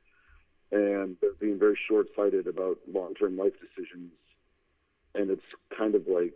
[0.72, 4.12] and they're being very short-sighted about long-term life decisions,
[5.14, 5.46] and it's
[5.78, 6.34] kind of like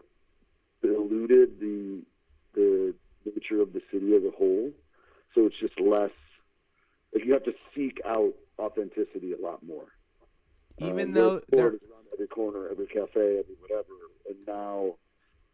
[0.83, 2.01] eluded the
[2.53, 2.93] the
[3.25, 4.71] nature of the city as a whole.
[5.35, 6.11] So it's just less
[7.13, 9.85] like you have to seek out authenticity a lot more.
[10.79, 13.93] Even um, though they're around every corner, every cafe, every whatever,
[14.27, 14.95] and now,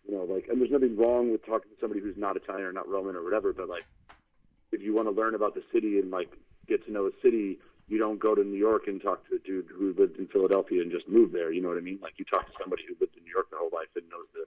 [0.07, 2.73] you know, like, and there's nothing wrong with talking to somebody who's not Italian or
[2.73, 3.85] not Roman or whatever, but like,
[4.71, 6.29] if you want to learn about the city and like
[6.67, 9.39] get to know a city, you don't go to New York and talk to a
[9.39, 11.51] dude who lived in Philadelphia and just moved there.
[11.51, 11.99] You know what I mean?
[12.01, 14.25] Like, you talk to somebody who lived in New York their whole life and knows
[14.33, 14.45] the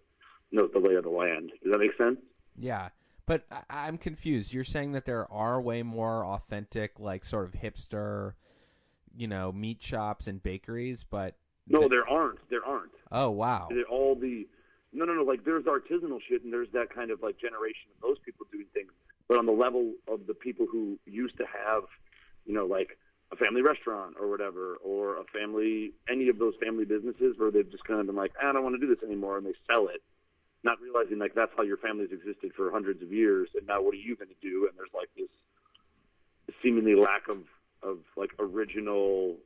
[0.50, 1.50] knows the lay of the land.
[1.62, 2.18] Does that make sense?
[2.58, 2.88] Yeah.
[3.26, 4.52] But I- I'm confused.
[4.54, 8.32] You're saying that there are way more authentic, like sort of hipster,
[9.14, 11.36] you know, meat shops and bakeries, but
[11.66, 12.38] No, th- there aren't.
[12.48, 12.92] There aren't.
[13.12, 14.48] oh wow, They're all the
[14.92, 15.22] no, no, no.
[15.22, 18.64] Like there's artisanal shit, and there's that kind of like generation of those people doing
[18.72, 18.90] things.
[19.28, 21.82] But on the level of the people who used to have,
[22.46, 22.96] you know, like
[23.32, 27.70] a family restaurant or whatever, or a family, any of those family businesses where they've
[27.70, 29.88] just kind of been like, I don't want to do this anymore, and they sell
[29.88, 30.02] it,
[30.64, 33.94] not realizing like that's how your family's existed for hundreds of years, and now what
[33.94, 34.66] are you going to do?
[34.68, 35.28] And there's like this
[36.62, 37.38] seemingly lack of
[37.82, 39.36] of like original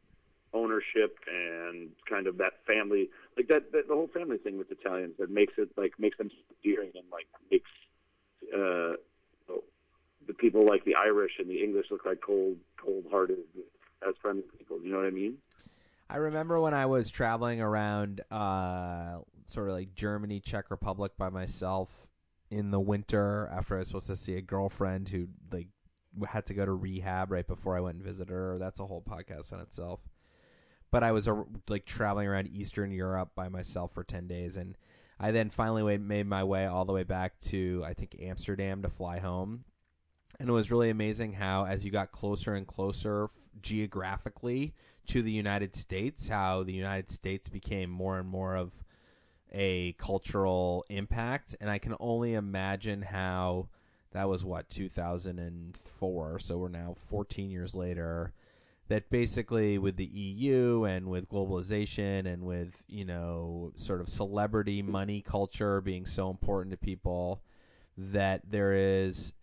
[0.55, 5.15] ownership and kind of that family like that, that the whole family thing with Italians
[5.19, 6.31] that makes it like makes them
[6.65, 7.71] endearing and like makes
[8.55, 8.97] uh
[10.27, 13.39] the people like the Irish and the English look like cold cold hearted
[14.07, 14.81] as friendly people.
[14.83, 15.39] You know what I mean?
[16.11, 21.31] I remember when I was traveling around, uh, sort of like Germany, Czech Republic by
[21.31, 22.09] myself
[22.51, 25.69] in the winter after I was supposed to see a girlfriend who like
[26.29, 28.59] had to go to rehab right before I went and visited her.
[28.59, 30.01] That's a whole podcast on itself.
[30.91, 34.77] But I was uh, like traveling around Eastern Europe by myself for ten days, and
[35.19, 38.91] I then finally made my way all the way back to I think Amsterdam to
[38.91, 39.65] fly home.
[40.43, 43.29] And it was really amazing how, as you got closer and closer
[43.63, 44.75] geographically
[45.07, 48.73] to the United States, how the United States became more and more of
[49.53, 51.55] a cultural impact.
[51.61, 53.69] And I can only imagine how
[54.11, 56.39] that was what 2004.
[56.41, 58.33] So we're now 14 years later.
[58.89, 64.83] That basically, with the EU and with globalization and with you know sort of celebrity
[64.83, 67.45] money culture being so important to people,
[67.97, 69.35] that there is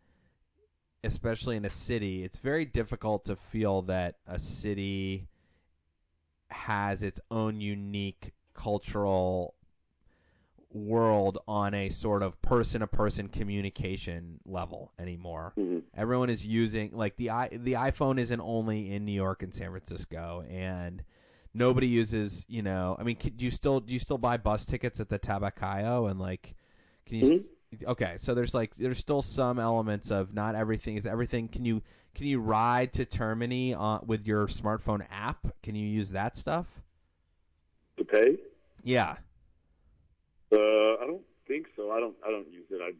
[1.04, 5.28] especially in a city, it's very difficult to feel that a city
[6.50, 9.56] has its own unique cultural
[10.72, 15.54] world on a sort of person to person communication level anymore.
[15.58, 15.84] Mhm.
[15.96, 19.72] Everyone is using like the i the iPhone isn't only in New York and San
[19.72, 21.04] Francisco and
[21.54, 25.00] nobody uses, you know, I mean, do you still do you still buy bus tickets
[25.00, 26.56] at the tabaccaio and like
[27.06, 27.46] can you st-
[27.86, 31.82] okay so there's like there's still some elements of not everything is everything can you
[32.16, 36.82] can you ride to termini uh, with your smartphone app can you use that stuff
[37.98, 38.38] To pay?
[38.84, 39.18] yeah
[40.52, 40.56] Uh,
[41.02, 41.92] I don't think so.
[41.92, 42.16] I don't.
[42.26, 42.82] I don't use it.
[42.82, 42.92] I.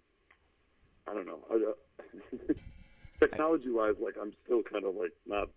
[1.10, 1.40] I don't know.
[1.50, 2.54] I, uh,
[3.20, 5.50] technology wise, like I'm still kind of like not.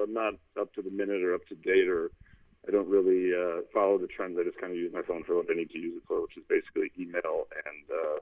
[0.00, 2.10] I'm not up to the minute or up to date, or
[2.66, 4.38] I don't really uh, follow the trends.
[4.40, 6.22] I just kind of use my phone for what I need to use it for,
[6.22, 8.18] which is basically email and uh,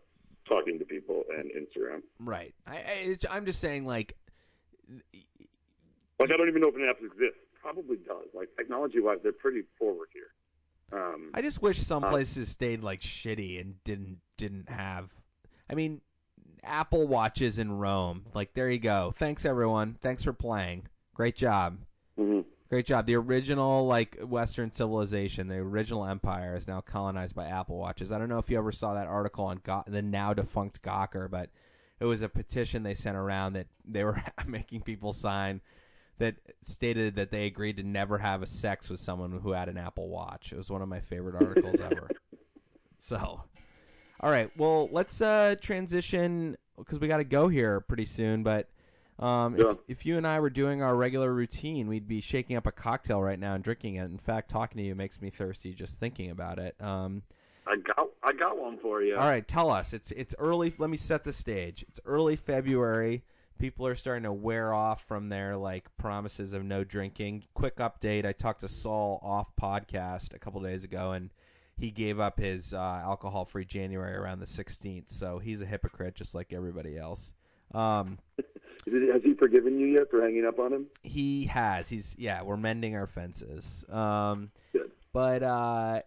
[0.48, 2.02] talking to people and Instagram.
[2.18, 4.16] right I, I i'm just saying like
[6.18, 7.40] Like I don't even know if an app exists.
[7.60, 8.26] Probably does.
[8.34, 10.98] Like technology wise, they're pretty forward here.
[11.00, 15.12] Um, I just wish some uh, places stayed like shitty and didn't didn't have.
[15.70, 16.00] I mean,
[16.62, 18.26] Apple watches in Rome.
[18.34, 19.12] Like there you go.
[19.16, 19.96] Thanks everyone.
[20.00, 20.86] Thanks for playing.
[21.14, 21.78] Great job.
[22.18, 22.44] mhm.
[22.72, 23.04] Great job.
[23.04, 28.10] The original like Western civilization, the original empire, is now colonized by Apple watches.
[28.10, 31.30] I don't know if you ever saw that article on Go- the now defunct Gawker,
[31.30, 31.50] but
[32.00, 35.60] it was a petition they sent around that they were making people sign
[36.16, 39.76] that stated that they agreed to never have a sex with someone who had an
[39.76, 40.50] Apple Watch.
[40.50, 42.08] It was one of my favorite articles ever.
[42.98, 43.42] So,
[44.18, 48.42] all right, well, let's uh, transition because we got to go here pretty soon.
[48.42, 48.70] But
[49.18, 49.70] um, Yeah.
[49.72, 52.72] if, if you and I were doing our regular routine, we'd be shaking up a
[52.72, 54.04] cocktail right now and drinking it.
[54.04, 56.74] In fact, talking to you makes me thirsty just thinking about it.
[56.80, 57.22] Um,
[57.66, 59.14] I got I got one for you.
[59.14, 59.92] all right, tell us.
[59.92, 60.72] It's it's early.
[60.78, 61.84] Let me set the stage.
[61.88, 63.22] It's early February.
[63.58, 67.44] People are starting to wear off from their like promises of no drinking.
[67.54, 71.30] Quick update: I talked to Saul off podcast a couple days ago, and
[71.78, 75.10] he gave up his uh, alcohol-free January around the 16th.
[75.12, 77.32] So he's a hypocrite, just like everybody else.
[77.72, 78.18] Um,
[78.84, 80.86] Has he forgiven you yet for hanging up on him?
[81.02, 81.88] he has.
[81.88, 82.42] He's yeah.
[82.42, 83.84] We're mending our fences.
[83.88, 84.90] Um, Good.
[85.12, 86.02] but uh,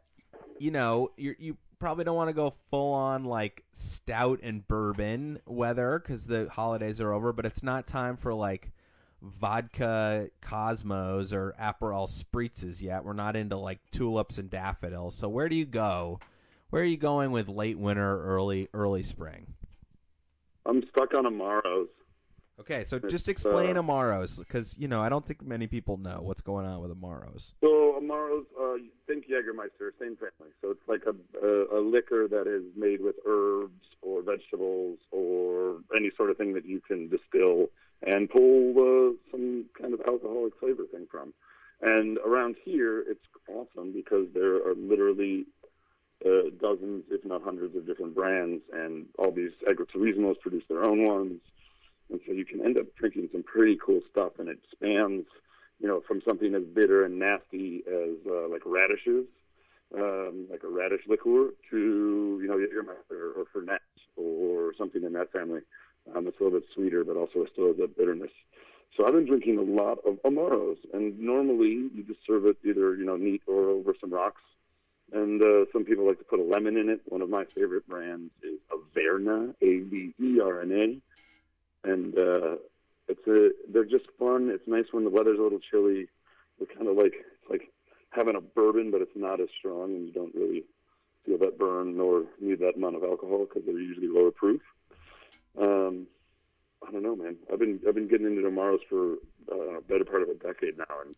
[0.59, 5.39] you know, you you probably don't want to go full on like stout and bourbon
[5.45, 7.31] weather because the holidays are over.
[7.31, 8.71] But it's not time for like
[9.21, 13.05] vodka Cosmos or Aperol Spritzes yet.
[13.05, 15.15] We're not into like tulips and daffodils.
[15.15, 16.19] So where do you go?
[16.71, 19.53] Where are you going with late winter, early early spring?
[20.65, 21.87] I'm stuck on Amaros.
[22.59, 26.19] Okay, so just explain uh, Amaros because you know I don't think many people know
[26.21, 27.51] what's going on with Amaros.
[27.61, 28.77] So Amaros, uh,
[29.07, 30.53] think Jägermeister, same family.
[30.61, 35.79] So it's like a, a a liquor that is made with herbs or vegetables or
[35.95, 37.67] any sort of thing that you can distill
[38.01, 41.33] and pull uh, some kind of alcoholic flavor thing from.
[41.81, 45.45] And around here, it's awesome because there are literally
[46.25, 51.05] uh, dozens, if not hundreds, of different brands, and all these agriturismos produce their own
[51.05, 51.41] ones.
[52.09, 55.25] And so you can end up drinking some pretty cool stuff, and it spans,
[55.79, 59.25] you know, from something as bitter and nasty as uh, like radishes,
[59.97, 63.79] um, like a radish liqueur, to you know, Jägermeister or Fernet
[64.15, 65.61] or something in that family.
[66.15, 68.31] Um, it's a little bit sweeter, but also it still has that bitterness.
[68.95, 72.95] So I've been drinking a lot of Amaros, and normally you just serve it either
[72.95, 74.41] you know neat or over some rocks.
[75.11, 77.01] And uh, some people like to put a lemon in it.
[77.05, 80.97] One of my favorite brands is Averna, A V E R N A,
[81.85, 82.55] and uh,
[83.07, 84.49] it's a they're just fun.
[84.53, 86.07] It's nice when the weather's a little chilly.
[86.57, 87.69] They're kind of like it's like
[88.09, 90.63] having a bourbon, but it's not as strong, and you don't really
[91.25, 94.61] feel that burn nor need that amount of alcohol because they're usually lower proof.
[95.59, 96.07] Um,
[96.87, 97.37] I don't know, man.
[97.51, 99.13] I've been I've been getting into Amaros for
[99.51, 101.15] uh, a better part of a decade now, and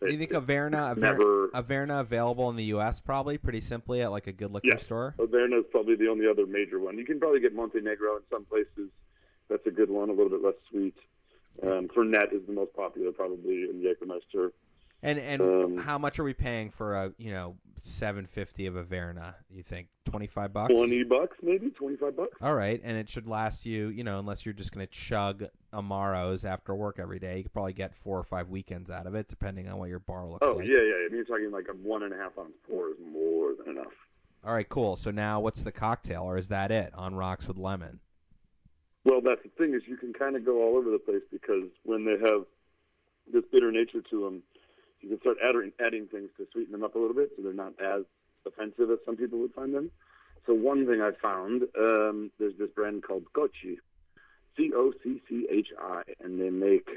[0.00, 3.00] Do you think Averna, Averna, never Averna available in the U.S.
[3.00, 4.76] probably pretty simply at like a good liquor Yeah.
[4.78, 5.14] store?
[5.18, 6.98] Averna is probably the only other major one.
[6.98, 8.90] You can probably get Montenegro in some places.
[9.50, 10.94] That's a good one, a little bit less sweet.
[11.62, 14.52] Um, Fernet is the most popular, probably in Jägermeister.
[15.02, 18.74] And and Um, how much are we paying for a you know seven fifty of
[18.74, 19.34] Averna?
[19.50, 20.72] You think twenty five bucks?
[20.74, 22.36] Twenty bucks, maybe twenty-five bucks.
[22.42, 25.44] All right, and it should last you, you know, unless you're just going to chug
[25.72, 27.38] Amaros after work every day.
[27.38, 30.00] You could probably get four or five weekends out of it, depending on what your
[30.00, 30.66] bar looks Oh like.
[30.66, 30.94] yeah, yeah.
[30.94, 33.76] I mean, you're talking like a one and a half ounce pour is more than
[33.76, 33.92] enough.
[34.44, 34.96] All right, cool.
[34.96, 36.92] So now, what's the cocktail, or is that it?
[36.94, 38.00] On rocks with lemon.
[39.04, 41.68] Well, that's the thing is you can kind of go all over the place because
[41.84, 42.44] when they have
[43.32, 44.42] this bitter nature to them,
[45.00, 47.52] you can start adding, adding things to sweeten them up a little bit, so they're
[47.52, 48.02] not as
[48.46, 49.90] offensive as some people would find them.
[50.46, 53.78] So one thing I found, um, there's this brand called Cocchi,
[54.56, 56.88] C-O-C-C-H-I, and they make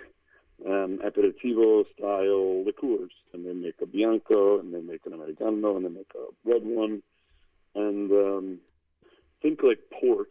[0.66, 5.86] um, aperitivo style liqueurs, and they make a bianco, and they make an americano, and
[5.86, 7.02] they make a red one,
[7.76, 8.60] and um,
[9.42, 10.30] think like port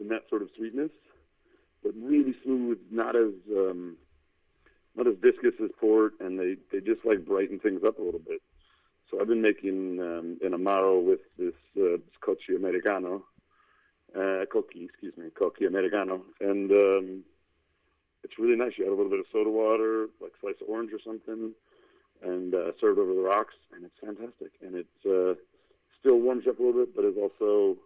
[0.00, 0.90] and that sort of sweetness,
[1.82, 3.96] but really smooth, not as um,
[4.96, 8.20] not as viscous as port, and they they just like brighten things up a little
[8.20, 8.40] bit.
[9.10, 13.24] So I've been making um, an amaro with this uh, Scotchy Americano,
[14.16, 17.24] uh, Cocchi, excuse me, Cocchi Americano, and um,
[18.22, 18.72] it's really nice.
[18.76, 21.52] You add a little bit of soda water, like slice of orange or something,
[22.22, 24.52] and uh, serve it over the rocks, and it's fantastic.
[24.60, 25.34] And it uh,
[25.98, 27.76] still warms up a little bit, but is also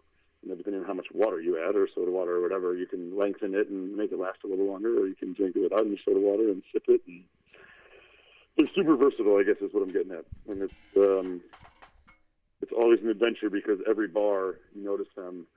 [0.45, 2.85] you know, depending on how much water you add or soda water or whatever, you
[2.85, 5.63] can lengthen it and make it last a little longer, or you can drink it
[5.63, 7.01] without any soda water and sip it.
[7.07, 7.23] And
[8.55, 10.25] they're super versatile, I guess, is what I'm getting at.
[10.47, 11.41] And it's um,
[12.61, 15.47] it's always an adventure because every bar you notice them,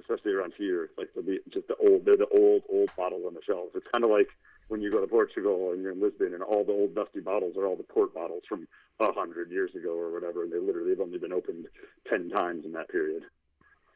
[0.00, 3.34] especially around here, like they'll be just the old, they're the old old bottle on
[3.34, 3.72] the shelves.
[3.74, 4.28] It's kind of like
[4.68, 7.56] when you go to Portugal and you're in Lisbon and all the old dusty bottles
[7.58, 8.66] are all the port bottles from
[8.98, 11.66] a hundred years ago or whatever, and they literally have only been opened
[12.08, 13.24] ten times in that period.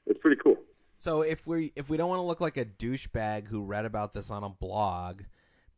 [0.07, 0.57] It's pretty cool.
[0.99, 4.15] So if we if we don't want to look like a douchebag who read about
[4.15, 5.23] this on a blog,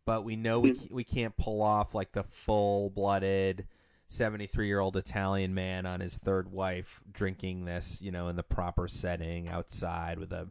[0.04, 0.94] but we know we Mm-hmm.
[0.94, 3.66] we can't pull off like the full blooded.
[4.08, 8.42] 73 year old Italian man on his third wife drinking this, you know, in the
[8.42, 10.48] proper setting outside with a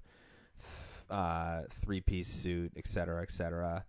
[1.09, 3.86] uh, three piece suit, et cetera, et cetera.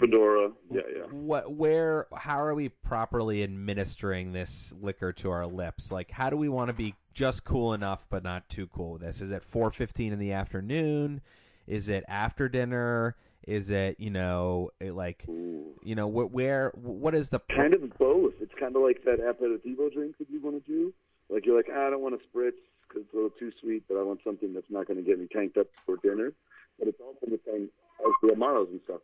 [0.00, 1.02] Fedora, yeah, yeah.
[1.10, 5.92] What, where, how are we properly administering this liquor to our lips?
[5.92, 9.02] Like, how do we want to be just cool enough, but not too cool with
[9.02, 9.20] this?
[9.20, 11.20] Is it 4:15 in the afternoon?
[11.66, 13.16] Is it after dinner?
[13.46, 17.98] Is it, you know, it like, you know, wh- where, what is the Kind of
[17.98, 18.34] both.
[18.40, 20.92] It's kind of like that aperitivo drink that you want to do.
[21.28, 23.84] Like you're like, ah, I don't want to spritz because it's a little too sweet,
[23.88, 26.32] but I want something that's not going to get me tanked up for dinner.
[26.78, 27.70] But it's also the same
[28.00, 29.00] as the amaros and stuff.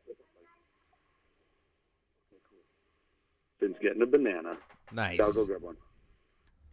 [3.61, 4.57] Finn's getting a banana.
[4.93, 5.19] nice?
[5.21, 5.77] I'll go grab one.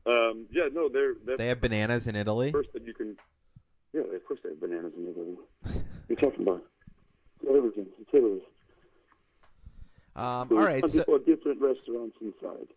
[0.06, 2.52] Um, yeah, no, they're that's They have bananas in Italy.
[2.52, 3.16] first that you can.
[3.94, 5.38] Yeah, of course they have bananas in Italy.
[6.10, 6.64] You're talking about?
[7.42, 7.86] It's everything.
[8.02, 8.42] It's Italy.
[10.16, 12.68] Um, There's all right, so, different restaurants inside.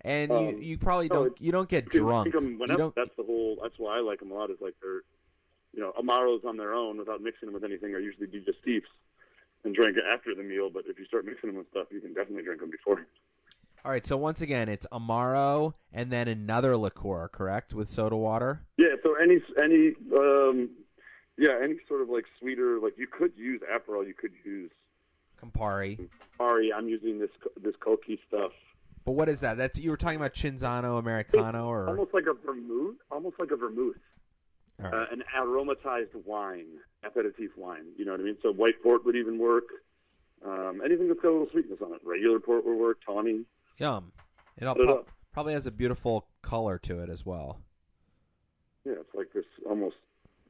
[0.00, 2.30] and you, um, you probably no, don't, you don't get drunk.
[2.32, 2.78] drink 'em You whenever.
[2.78, 3.58] don't, That's the whole.
[3.62, 4.50] That's why I like them a lot.
[4.50, 5.02] Is like they're,
[5.74, 8.88] you know, amaros on their own without mixing them with anything are usually digestifs
[9.64, 10.70] and drink it after the meal.
[10.70, 13.06] But if you start mixing them with stuff, you can definitely drink them before.
[13.84, 18.62] All right, so once again, it's amaro and then another liqueur, correct, with soda water.
[18.76, 18.94] Yeah.
[19.02, 20.70] So any any um,
[21.36, 24.06] yeah any sort of like sweeter like you could use Aperol.
[24.06, 24.70] You could use
[25.42, 26.08] Campari.
[26.38, 26.72] Ari.
[26.72, 27.30] I'm using this
[27.60, 28.52] this Cocchi stuff.
[29.04, 29.56] But what is that?
[29.56, 32.96] That's you were talking about Cinzano Americano or Almost like a vermouth.
[33.10, 33.96] Almost like a vermouth.
[34.82, 34.94] All right.
[34.94, 36.66] uh, an aromatized wine,
[37.04, 37.86] aperitif wine.
[37.96, 38.36] You know what I mean?
[38.42, 39.64] So white port would even work.
[40.44, 42.00] Um, anything that's got a little sweetness on it.
[42.04, 42.98] Regular port would work.
[43.04, 43.44] Tawny.
[43.82, 44.12] Yum.
[44.56, 45.08] It all Put it up.
[45.32, 47.58] probably has a beautiful color to it as well.
[48.84, 49.96] Yeah, it's like this almost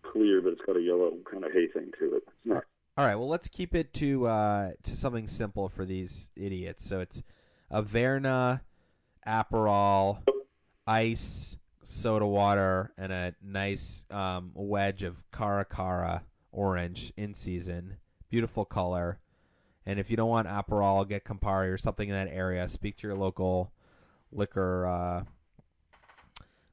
[0.02, 2.22] clear, but it's got a yellow kind of hay thing to it.
[2.26, 2.64] It's not.
[2.96, 6.84] All right, well let's keep it to uh, to something simple for these idiots.
[6.86, 7.22] So it's
[7.72, 8.60] Averna,
[9.26, 10.18] Aperol,
[10.86, 17.96] ice, soda water, and a nice um, wedge of Cara Cara orange in season.
[18.28, 19.18] Beautiful color.
[19.84, 22.68] And if you don't want Aperol, get Campari or something in that area.
[22.68, 23.72] Speak to your local
[24.30, 25.24] liquor uh,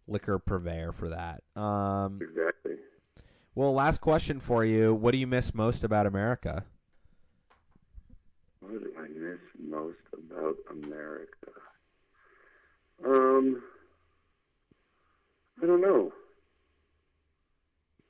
[0.08, 1.44] liquor purveyor for that.
[1.60, 2.76] Um, Exactly.
[3.56, 6.66] well, last question for you: What do you miss most about America?
[8.60, 11.52] What do I miss most about America?
[13.04, 13.64] Um,
[15.62, 16.12] I don't know.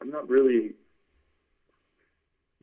[0.02, 0.72] I'm not really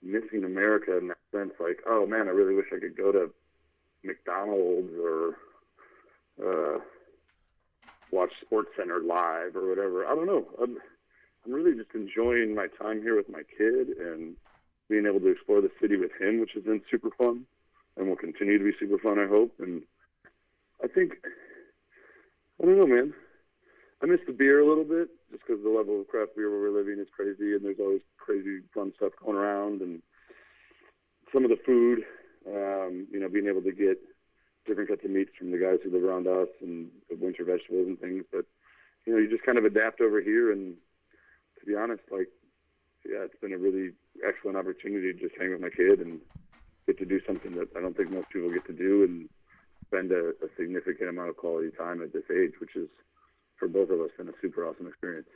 [0.06, 1.52] missing America in that sense.
[1.60, 3.30] Like, oh man, I really wish I could go to
[4.04, 5.36] McDonald's or
[6.42, 6.78] uh,
[8.10, 10.06] watch Sports Center live or whatever.
[10.06, 10.46] I don't know.
[10.62, 10.78] I'm,
[11.44, 14.36] I'm really just enjoying my time here with my kid and
[14.88, 17.44] being able to explore the city with him, which has been super fun
[17.96, 19.54] and will continue to be super fun, I hope.
[19.58, 19.82] And
[20.82, 21.14] I think,
[22.62, 23.12] I don't know, man.
[24.02, 26.60] I miss the beer a little bit just because the level of craft beer where
[26.60, 29.80] we're living is crazy, and there's always crazy fun stuff going around.
[29.80, 30.02] And
[31.32, 32.04] some of the food,
[32.46, 33.98] um, you know, being able to get
[34.66, 37.86] different cuts of meats from the guys who live around us and the winter vegetables
[37.86, 38.24] and things.
[38.30, 38.44] But
[39.04, 40.52] you know, you just kind of adapt over here.
[40.52, 40.74] And
[41.60, 42.28] to be honest, like,
[43.04, 43.92] yeah, it's been a really
[44.26, 46.20] excellent opportunity to just hang with my kid and
[46.86, 49.28] get to do something that I don't think most people get to do and
[49.86, 52.88] spend a, a significant amount of quality time at this age, which is
[53.58, 55.28] for both of us been a super awesome experience.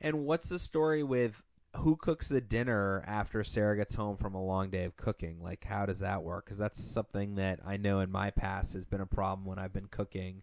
[0.00, 1.42] And what's the story with
[1.76, 5.42] who cooks the dinner after Sarah gets home from a long day of cooking?
[5.42, 6.44] Like, how does that work?
[6.44, 9.72] Because that's something that I know in my past has been a problem when I've
[9.72, 10.42] been cooking.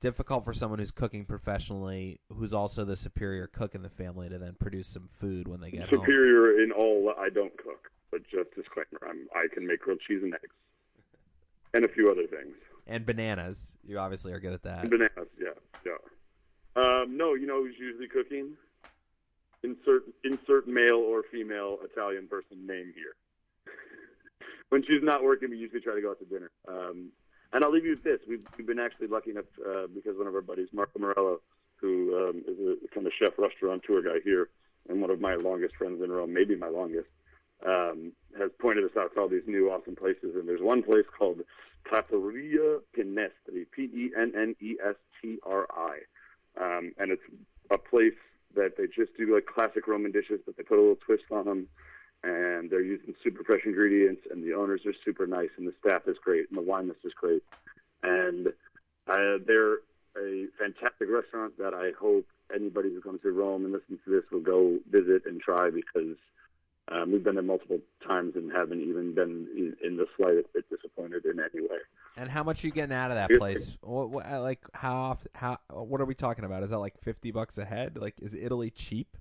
[0.00, 4.38] Difficult for someone who's cooking professionally, who's also the superior cook in the family, to
[4.38, 6.00] then produce some food when they get home.
[6.00, 10.22] Superior in all I don't cook, but just disclaimer, I'm I can make grilled cheese
[10.22, 10.54] and eggs.
[11.74, 12.54] And a few other things.
[12.86, 13.72] And bananas.
[13.86, 14.80] You obviously are good at that.
[14.80, 15.50] And bananas, yeah,
[15.84, 15.92] yeah.
[16.76, 18.52] Um, no, you know who's usually cooking?
[19.62, 23.14] Insert insert male or female Italian person name here.
[24.70, 26.50] when she's not working, we usually try to go out to dinner.
[26.66, 27.10] Um,
[27.52, 30.26] and I'll leave you with this: we've, we've been actually lucky enough uh, because one
[30.28, 31.40] of our buddies, Marco Morello,
[31.76, 34.48] who um, is a kind of chef restaurant tour guy here,
[34.88, 37.08] and one of my longest friends in Rome, maybe my longest,
[37.66, 40.34] um, has pointed us out to all these new awesome places.
[40.36, 41.40] And there's one place called
[41.84, 44.58] Trattoria Pennestri, P-E-N-N-E-S-T-R-I,
[46.60, 47.22] um, and it's
[47.70, 48.14] a place
[48.54, 51.44] that they just do like classic Roman dishes, but they put a little twist on
[51.44, 51.68] them.
[52.22, 56.02] and they're using super fresh ingredients, and the owners are super nice, and the staff
[56.06, 57.42] is great, and the wine list is great,
[58.02, 58.48] and
[59.08, 59.78] uh, they're
[60.18, 64.24] a fantastic restaurant that I hope anybody who comes to Rome and listens to this
[64.30, 66.16] will go visit and try because
[66.90, 70.68] um, we've been there multiple times and haven't even been in, in the slightest bit
[70.68, 71.78] disappointed in any way.
[72.16, 73.78] And how much are you getting out of that place?
[73.80, 76.64] What, what, uh, like how how what are we talking about?
[76.64, 77.96] Is that like fifty bucks a head?
[77.96, 79.16] Like is Italy cheap?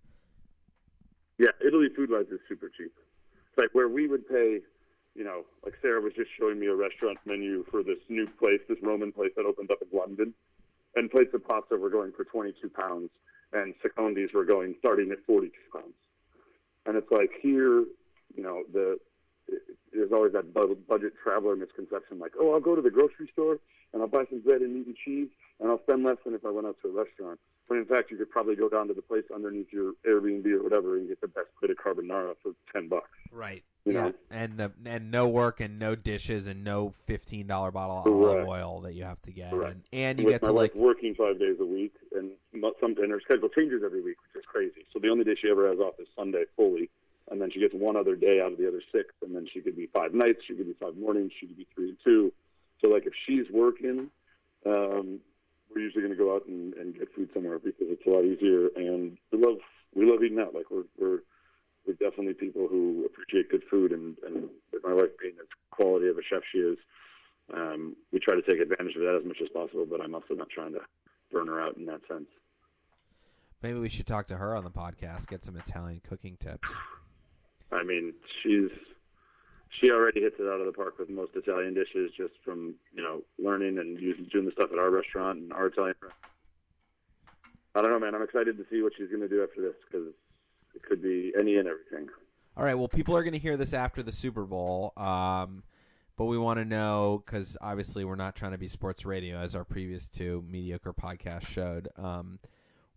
[1.38, 2.92] Yeah, Italy food wise is super cheap.
[3.50, 4.60] It's like where we would pay,
[5.16, 8.60] you know, like Sarah was just showing me a restaurant menu for this new place,
[8.68, 10.34] this Roman place that opened up in London,
[10.96, 13.12] and plates of pasta were going for 22 pounds,
[13.54, 15.94] and secondis were going starting at 42 pounds.
[16.90, 17.86] And it's like here,
[18.36, 18.98] you know, the
[19.94, 23.60] there's always that budget traveler misconception, like, oh, I'll go to the grocery store
[23.94, 25.30] and I'll buy some bread and meat and cheese,
[25.60, 27.40] and I'll spend less than if I went out to a restaurant.
[27.68, 30.64] When in fact, you could probably go down to the place underneath your Airbnb or
[30.64, 33.10] whatever and get the best plate of carbonara for ten bucks.
[33.32, 33.64] Right.
[33.86, 34.02] You yeah.
[34.02, 34.14] know.
[34.32, 38.48] And the and no work and no dishes and no fifteen dollar bottle of olive
[38.48, 39.52] oil that you have to get.
[39.52, 39.74] Correct.
[39.74, 42.32] And, and you With get to like working five days a week, and
[42.80, 44.86] some and her schedule changes every week, which is crazy.
[44.94, 46.90] So the only day she ever has off is Sunday fully,
[47.32, 49.62] and then she gets one other day out of the other six, and then she
[49.62, 52.32] could be five nights, she could be five mornings, she could be three and two.
[52.82, 54.10] So like if she's working,
[54.66, 55.20] um,
[55.70, 58.26] we're usually going to go out and, and get food somewhere because it's a lot
[58.26, 59.58] easier, and we love
[59.94, 60.54] we love eating out.
[60.54, 61.20] Like we're we're
[61.86, 66.08] we're definitely people who appreciate good food, and and with my wife being the quality
[66.08, 66.78] of a chef she is,
[67.54, 69.86] um, we try to take advantage of that as much as possible.
[69.90, 70.82] But I'm also not trying to
[71.32, 72.28] burn her out in that sense.
[73.62, 76.70] Maybe we should talk to her on the podcast, get some Italian cooking tips.
[77.72, 78.70] I mean, she's
[79.80, 83.04] she already hits it out of the park with most Italian dishes just from you
[83.04, 85.96] know learning and using doing the stuff at our restaurant and our Italian.
[86.02, 86.14] restaurant.
[87.76, 88.16] I don't know, man.
[88.16, 90.08] I'm excited to see what she's going to do after this because
[90.76, 92.08] it could be any and everything.
[92.58, 92.74] All right.
[92.74, 95.64] Well, people are going to hear this after the Super Bowl, um,
[96.18, 99.56] but we want to know because obviously we're not trying to be sports radio, as
[99.56, 101.90] our previous two mediocre podcasts showed.
[101.96, 102.40] Um,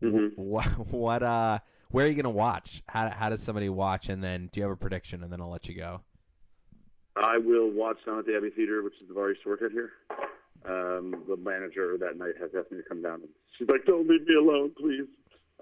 [0.03, 0.37] Mhm.
[0.37, 0.67] What?
[0.93, 1.23] What?
[1.23, 1.59] Uh,
[1.91, 2.83] where are you going to watch?
[2.89, 3.11] How?
[3.11, 4.09] How does somebody watch?
[4.09, 5.23] And then, do you have a prediction?
[5.23, 6.01] And then I'll let you go.
[7.17, 9.51] I will watch down at the Abbey Theater, which is the bar I used to
[9.51, 9.91] work at here.
[10.65, 14.09] Um, the manager that night has asked me to come down, and she's like, "Don't
[14.09, 15.07] leave me alone, please."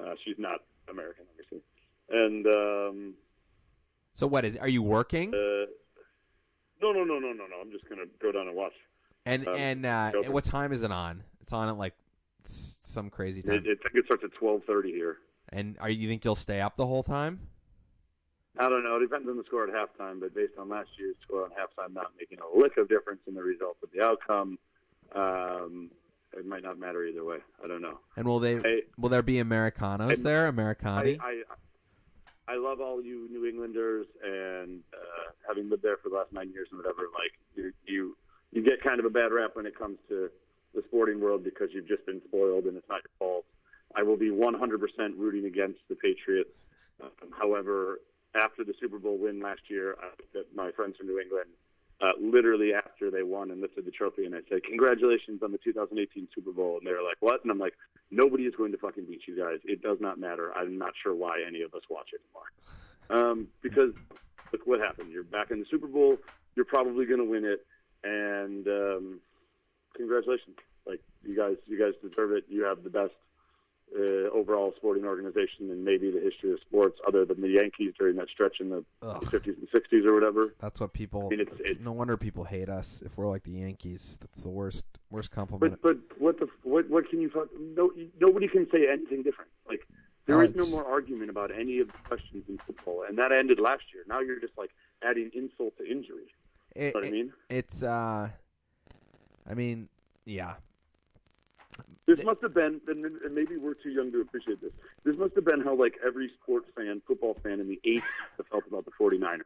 [0.01, 1.61] Uh, she's not American, obviously,
[2.11, 3.15] and um,
[4.15, 4.57] So, what is?
[4.59, 5.35] Are you working?
[5.35, 5.67] uh,
[6.83, 7.57] no, no, no, no, no, no.
[7.61, 8.73] I'm just gonna go down and watch.
[9.27, 11.25] And um, and uh, what time is it on?
[11.41, 11.95] It's on at like
[12.91, 13.55] some crazy time.
[13.55, 15.17] It, it, I think it starts at 12:30 here.
[15.51, 17.41] and are you think you'll stay up the whole time?
[18.59, 18.97] I don't know.
[18.97, 21.95] It depends on the score at halftime, but based on last year's score on halftime
[21.95, 24.59] not making a lick of difference in the result of the outcome,
[25.15, 25.91] um,
[26.37, 27.39] it might not matter either way.
[27.65, 27.99] I don't know.
[28.17, 28.57] And will they?
[28.59, 30.47] I- will there be Americanos I- there?
[30.47, 31.19] I, Americani?
[31.21, 31.43] I
[32.49, 36.51] I love all you New Englanders, and uh, having lived there for the last nine
[36.51, 38.17] years and whatever, like you you
[38.51, 40.29] you get kind of a bad rap when it comes to
[40.75, 43.45] the sporting world because you've just been spoiled and it's not your fault.
[43.97, 44.55] I will be 100%
[45.17, 46.51] rooting against the Patriots.
[47.03, 48.01] Um, however,
[48.35, 51.51] after the Super Bowl win last year, I looked at my friends from New England
[52.03, 55.59] uh, literally after they won and lifted the trophy, and I said, "Congratulations on the
[55.59, 57.75] 2018 Super Bowl." And they were like, "What?" And I'm like,
[58.11, 59.59] "Nobody is going to fucking beat you guys.
[59.65, 60.53] It does not matter.
[60.57, 63.93] I'm not sure why any of us watch anymore, um, because
[64.53, 65.13] look what happened.
[65.13, 66.17] You're back in the Super Bowl.
[66.57, 67.67] You're probably going to win it,
[68.03, 69.21] and um,
[69.97, 70.57] congratulations.
[70.87, 72.45] Like you guys, you guys deserve it.
[72.49, 73.13] You have the best."
[73.93, 78.15] Uh, overall sporting organization in maybe the history of sports, other than the Yankees during
[78.15, 80.55] that stretch in the 50s and 60s or whatever.
[80.61, 81.27] That's what people.
[81.27, 84.17] I mean, it's- it's- no wonder people hate us if we're like the Yankees.
[84.21, 85.77] That's the worst worst compliment.
[85.83, 87.33] But but what the what what can you?
[87.77, 89.51] No, nobody can say anything different.
[89.69, 89.85] Like
[90.27, 93.33] there No, is no more argument about any of the questions in football, and that
[93.33, 94.05] ended last year.
[94.07, 94.71] Now you're just like
[95.03, 96.33] adding insult to injury.
[96.77, 97.33] It- You know what I mean?
[97.49, 97.83] it's.
[97.83, 98.29] uh
[99.51, 99.89] I mean,
[100.25, 100.55] yeah.
[102.07, 104.73] This must have been, and and maybe we're too young to appreciate this.
[105.05, 108.03] This must have been how like every sports fan, football fan in the '80s
[108.37, 109.41] have felt about the 49ers.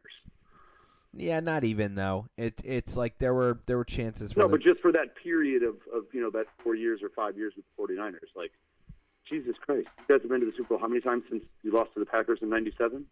[1.17, 2.27] Yeah, not even though.
[2.37, 5.15] It it's like there were there were chances for No, the- but just for that
[5.15, 8.51] period of of you know that four years or five years with the 49ers, like
[9.29, 11.71] Jesus Christ, you guys have been to the Super Bowl how many times since you
[11.71, 13.05] lost to the Packers in '97?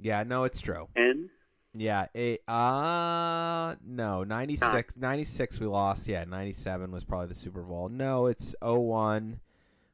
[0.00, 0.88] yeah, no, it's true.
[0.96, 1.30] N.
[1.74, 6.06] Yeah, it, uh no, 96, 96 we lost.
[6.06, 7.88] Yeah, 97 was probably the Super Bowl.
[7.88, 9.40] No, it's 01.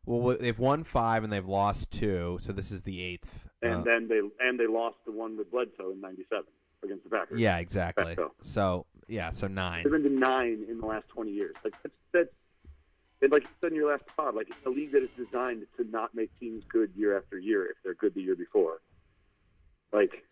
[0.04, 3.28] Well, they've won 5 and they've lost 2, so this is the 8th.
[3.62, 6.44] and Uh, then they and they lost the one with Bledsoe in '97
[6.82, 7.38] against the Packers.
[7.38, 8.14] yeah, exactly.
[8.14, 8.32] Bledsoe.
[8.40, 9.82] So, yeah, so 9.
[9.84, 11.54] they've been to nine in the last 20 years.
[11.62, 12.28] Like that's that's
[13.20, 15.64] and like you said in your last pod, like it's a league that is designed
[15.76, 18.80] to not make teams good year after year if they're good the year before.
[19.92, 20.24] Like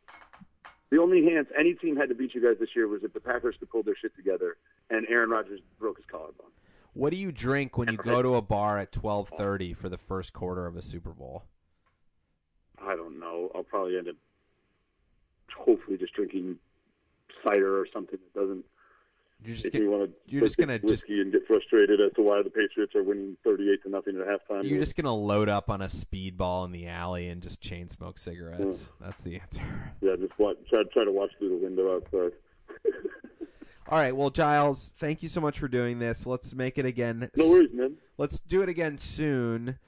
[0.90, 3.20] The only chance any team had to beat you guys this year was if the
[3.20, 4.56] Packers could pull their shit together
[4.88, 6.50] and Aaron Rodgers broke his collarbone.
[6.92, 9.98] What do you drink when you go to a bar at twelve thirty for the
[9.98, 11.44] first quarter of a Super Bowl?
[12.80, 13.50] I don't know.
[13.54, 14.16] I'll probably end up
[15.54, 16.56] hopefully just drinking
[17.44, 18.64] cider or something that doesn't
[19.47, 22.12] You're just make gonna, me want to you're just gonna just and get frustrated as
[22.14, 24.68] to why the Patriots are winning thirty-eight to nothing at halftime.
[24.68, 28.18] you're just gonna load up on a speedball in the alley and just chain smoke
[28.18, 28.86] cigarettes.
[28.98, 29.05] Hmm.
[29.05, 29.93] That's the answer.
[30.01, 32.32] yeah, just watch, try try to watch through the window outside.
[33.89, 36.27] All right, well, Giles, thank you so much for doing this.
[36.27, 37.31] Let's make it again.
[37.36, 37.98] No worries, man.
[38.18, 39.78] Let's do it again soon.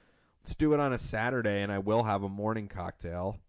[0.41, 3.39] Let's do it on a Saturday, and I will have a morning cocktail.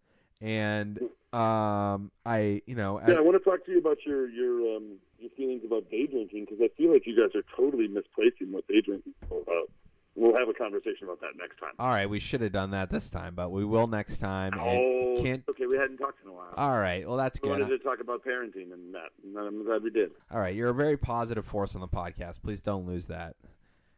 [0.40, 0.98] And
[1.32, 4.84] um, I, you know, Yeah, I want to talk to you about your your um,
[4.84, 4.96] your
[5.40, 8.80] feelings about day drinking because I feel like you guys are totally misplacing what day
[8.84, 9.70] drinking is all about.
[10.16, 11.70] We'll have a conversation about that next time.
[11.78, 14.52] all right, we should have done that this time, but we will next time.
[14.58, 15.42] Oh, can't.
[15.48, 15.64] okay.
[15.66, 16.52] We hadn't talked in a while.
[16.56, 17.60] All right, well, that's we good.
[17.60, 20.10] wanted to talk about parenting and that, and I'm glad we did.
[20.30, 22.42] All right, you're a very positive force on the podcast.
[22.42, 23.36] Please don't lose that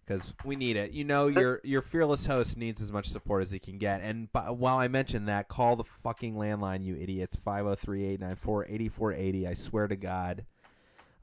[0.07, 0.93] because we need it.
[0.93, 4.03] You know, your your fearless host needs as much support as he can get.
[4.03, 7.37] And while I mention that, call the fucking landline, you idiots.
[7.37, 9.49] 503-894-8480.
[9.49, 10.45] I swear to God.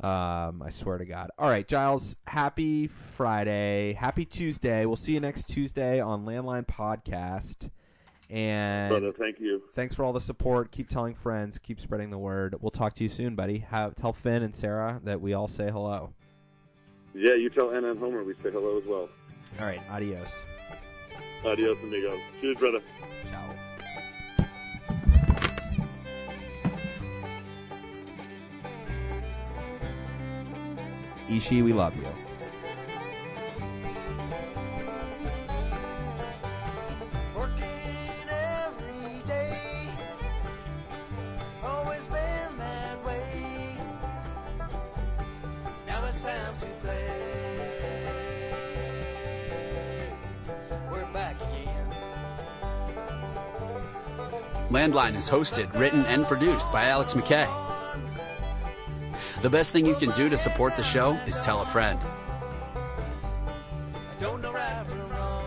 [0.02, 1.30] Um, I swear to God.
[1.38, 2.16] All right, Giles.
[2.26, 3.94] Happy Friday.
[3.94, 4.86] Happy Tuesday.
[4.86, 7.70] We'll see you next Tuesday on Landline Podcast.
[8.30, 9.64] And Brother, thank you.
[9.74, 10.72] thanks for all the support.
[10.72, 11.58] Keep telling friends.
[11.58, 12.56] Keep spreading the word.
[12.62, 13.58] We'll talk to you soon, buddy.
[13.58, 16.14] Have, tell Finn and Sarah that we all say hello.
[17.16, 19.10] Yeah, you tell Anna and Homer we say hello as well.
[19.60, 20.44] All right, adios.
[21.44, 22.20] Adios, amigos.
[22.40, 22.82] Cheers, brother.
[23.30, 23.56] Ciao.
[31.38, 31.61] Play.
[31.61, 32.07] we love you.
[54.69, 57.69] Landline is hosted, written, and produced by Alex McKay.
[59.41, 61.98] The best thing you can do to support the show is tell a friend.
[62.76, 65.45] I don't know right from wrong.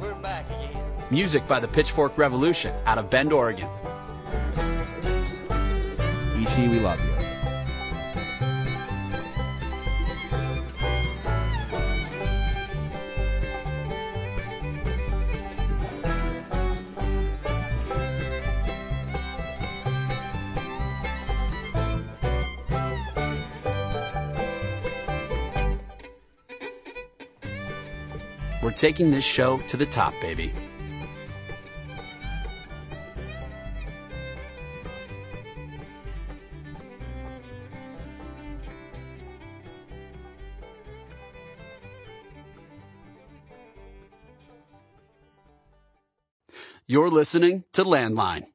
[0.00, 0.82] We're back again.
[1.10, 3.68] Music by the Pitchfork Revolution out of Bend, Oregon.
[6.42, 7.15] Ishi, we love you.
[28.76, 30.52] Taking this show to the top, baby.
[46.88, 48.46] You're listening to Landline.